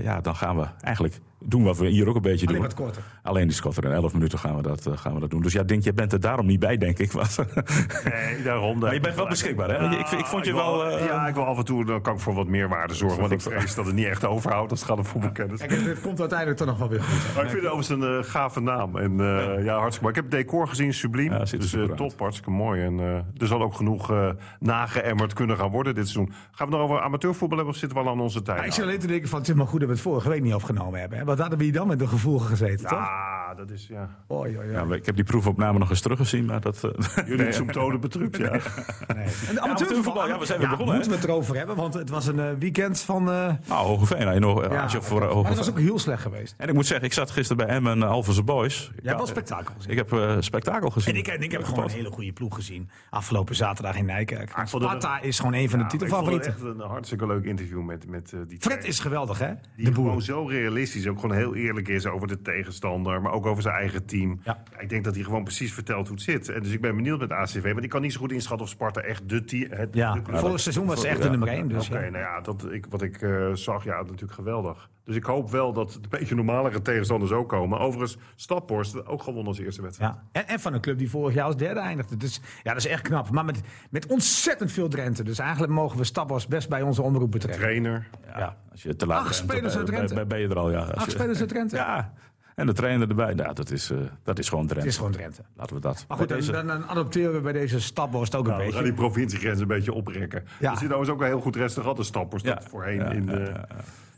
[0.02, 1.14] ja, dan gaan we eigenlijk
[1.44, 2.68] doen wat we hier ook een beetje Alleen doen.
[2.68, 3.02] wat korter.
[3.22, 3.84] Alleen die korter.
[3.84, 5.42] In 11 minuten gaan we, dat, uh, gaan we dat doen.
[5.42, 7.12] Dus ja, denk je bent er daarom niet bij, denk ik.
[7.14, 8.78] nee, daarom.
[8.78, 9.76] Maar je bent wel beschikbaar, hè?
[9.76, 10.90] Ja, ik, ik, vond je ik wel...
[10.90, 13.20] Uh, ja, ik wil af en toe, dan kan ik voor wat meerwaarde zorgen.
[13.20, 15.60] Want ik vrees dat het niet echt overhoudt als het gaat om voetbalkennis.
[15.60, 17.34] Kijk, het komt uiteindelijk toch nog wel weer goed.
[17.34, 18.96] Maar ik vind het overigens een uh, gave naam.
[18.96, 20.08] En uh, ja, hartstikke mooi.
[20.08, 21.32] Ik heb het decor gezien, subliem.
[21.32, 22.82] Ja, dus uh, top, hartstikke mooi.
[22.82, 22.98] En
[23.38, 24.12] er zal ook genoeg
[24.58, 26.34] nageëmmerd kunnen gaan worden dit seizoen.
[26.50, 28.58] Gaan we nog over amateurvoetbal hebben of zitten we al aan onze tijd?
[28.58, 30.28] Ja, ik zit alleen te denken van, het is maar goed dat we het vorige
[30.28, 31.18] week niet opgenomen hebben.
[31.18, 31.24] Hè?
[31.30, 32.98] Wat hadden we hier dan met de gevoel gezeten, toch?
[32.98, 34.08] Ja, dat is, ja.
[34.26, 34.70] Oh, ja, ja.
[34.70, 36.82] ja, ik heb die proefopname nog eens teruggezien, maar dat...
[36.84, 36.90] uh,
[37.26, 37.98] Jullie nee.
[37.98, 38.50] betrupt, ja.
[38.50, 39.26] Nee.
[39.48, 40.94] En de amateurvoetbal, ja, we zijn weer ja, begonnen.
[40.94, 43.22] moeten we het erover hebben, want het was een uh, weekend van...
[43.28, 43.52] Uh...
[43.68, 44.18] Nou, Hogeveen.
[44.20, 45.34] Ja, nog, ja, als je voor, okay.
[45.34, 46.54] Maar dat was ook heel slecht geweest.
[46.56, 48.78] En ik moet zeggen, ik zat gisteren bij Emmen en Alphense Boys.
[48.78, 49.90] Jij hebt wel spektakel gezien.
[49.90, 51.14] Ik heb uh, spektakel gezien.
[51.14, 52.90] En ik, en ik heb gewoon een hele goede ploeg gezien.
[53.10, 54.52] Afgelopen zaterdag in Nijkerk.
[54.52, 56.50] Ah, Sparta is gewoon een van de ja, titelfavorieten.
[56.50, 59.52] Ik vond het echt een hartstikke leuk interview met, met die Fred is geweldig, hè?
[59.76, 60.04] Die de boer.
[60.04, 63.74] gewoon zo realistisch, ook gewoon heel eerlijk is over de tegenstander, maar ook over zijn
[63.74, 64.40] eigen team.
[64.44, 64.62] Ja.
[64.78, 66.48] Ik denk dat hij gewoon precies vertelt hoe het zit.
[66.48, 68.72] En dus ik ben benieuwd met ACV, want ik kan niet zo goed inschatten of
[68.72, 69.70] Sparta echt de team...
[69.70, 71.68] Het, ja, de vorig seizoen was ze echt de nummer 1.
[71.68, 74.90] Dus Oké, okay, nou ja, dat, ik, wat ik uh, zag, ja, natuurlijk geweldig.
[75.10, 77.78] Dus ik hoop wel dat het een beetje normalere tegenstanders ook komen.
[77.78, 80.12] Overigens, Staphorst ook gewonnen als eerste wedstrijd.
[80.12, 80.22] Ja.
[80.32, 82.16] En, en, van een club die vorig jaar als derde eindigde.
[82.16, 83.30] Dus ja, dat is echt knap.
[83.30, 85.22] Maar met, met ontzettend veel Drenthe.
[85.22, 87.60] Dus eigenlijk mogen we Staphorst best bij onze omroep betrekken.
[87.60, 88.08] Trainer.
[88.26, 88.56] Ja, ja.
[88.70, 90.14] Als je te laat Acht bent, spelers uit Drenthe.
[90.14, 90.78] Ben, ben je er al, ja.
[90.78, 91.76] Als Acht je, spelers uit Drenthe.
[91.90, 92.12] Ja.
[92.54, 93.34] En de trainer erbij.
[93.34, 94.84] Nou, dat is, uh, dat is gewoon Drenthe.
[94.84, 95.42] Het is gewoon Drenthe.
[95.56, 96.04] Laten we dat.
[96.08, 96.52] Maar goed, deze...
[96.52, 98.78] dan, dan, adopteren we bij deze Staphorst ook nou, een beetje.
[98.78, 100.44] We gaan die provinciegrens een beetje oprekken.
[100.58, 100.70] Ja.
[100.70, 102.46] Er zit overigens ook een heel goed restaurant de Staphorst.
[102.46, 102.60] Ja.
[102.68, 103.52] voorheen ja, in de...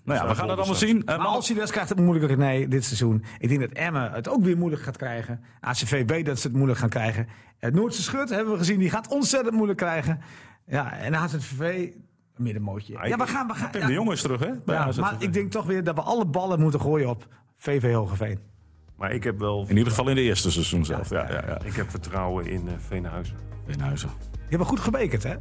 [0.05, 0.96] Nou ja, we gaan het allemaal zien.
[0.96, 3.24] Uh, maar als hij dus krijgt het moeilijker, nee, dit seizoen.
[3.38, 5.44] Ik denk dat Emmen het ook weer moeilijk gaat krijgen.
[5.61, 7.28] ACV weet dat ze het moeilijk gaan krijgen.
[7.59, 10.20] Het Noordse Schut hebben we gezien, die gaat ontzettend moeilijk krijgen.
[10.66, 11.88] Ja, en HZVV,
[12.36, 12.92] middenmootje.
[12.92, 13.68] Ja, we gaan, we gaan.
[13.72, 14.50] Ja, de jongens terug, hè?
[14.66, 17.26] Ja, maar ik denk toch weer dat we alle ballen moeten gooien op
[17.57, 18.38] VV Hogeveen.
[18.96, 19.64] Maar ik heb wel...
[19.68, 21.30] In ieder geval in de eerste seizoen zelf, ja.
[21.30, 21.61] ja, ja.
[21.64, 23.36] Ik heb vertrouwen in uh, Veenhuizen.
[23.66, 24.11] Veenhuizen.
[24.48, 25.34] Je hebt goed gebekerd, hè?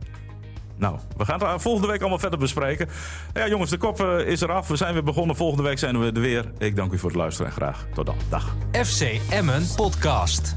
[0.82, 2.90] Nou, we gaan het volgende week allemaal verder bespreken.
[3.34, 4.68] Ja, jongens, de kop uh, is eraf.
[4.68, 5.36] We zijn weer begonnen.
[5.36, 6.52] Volgende week zijn we er weer.
[6.58, 8.16] Ik dank u voor het luisteren en graag tot dan.
[8.30, 8.56] Dag.
[8.72, 10.56] FC Emmen Podcast.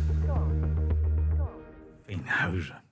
[2.06, 2.83] Veenhuizen.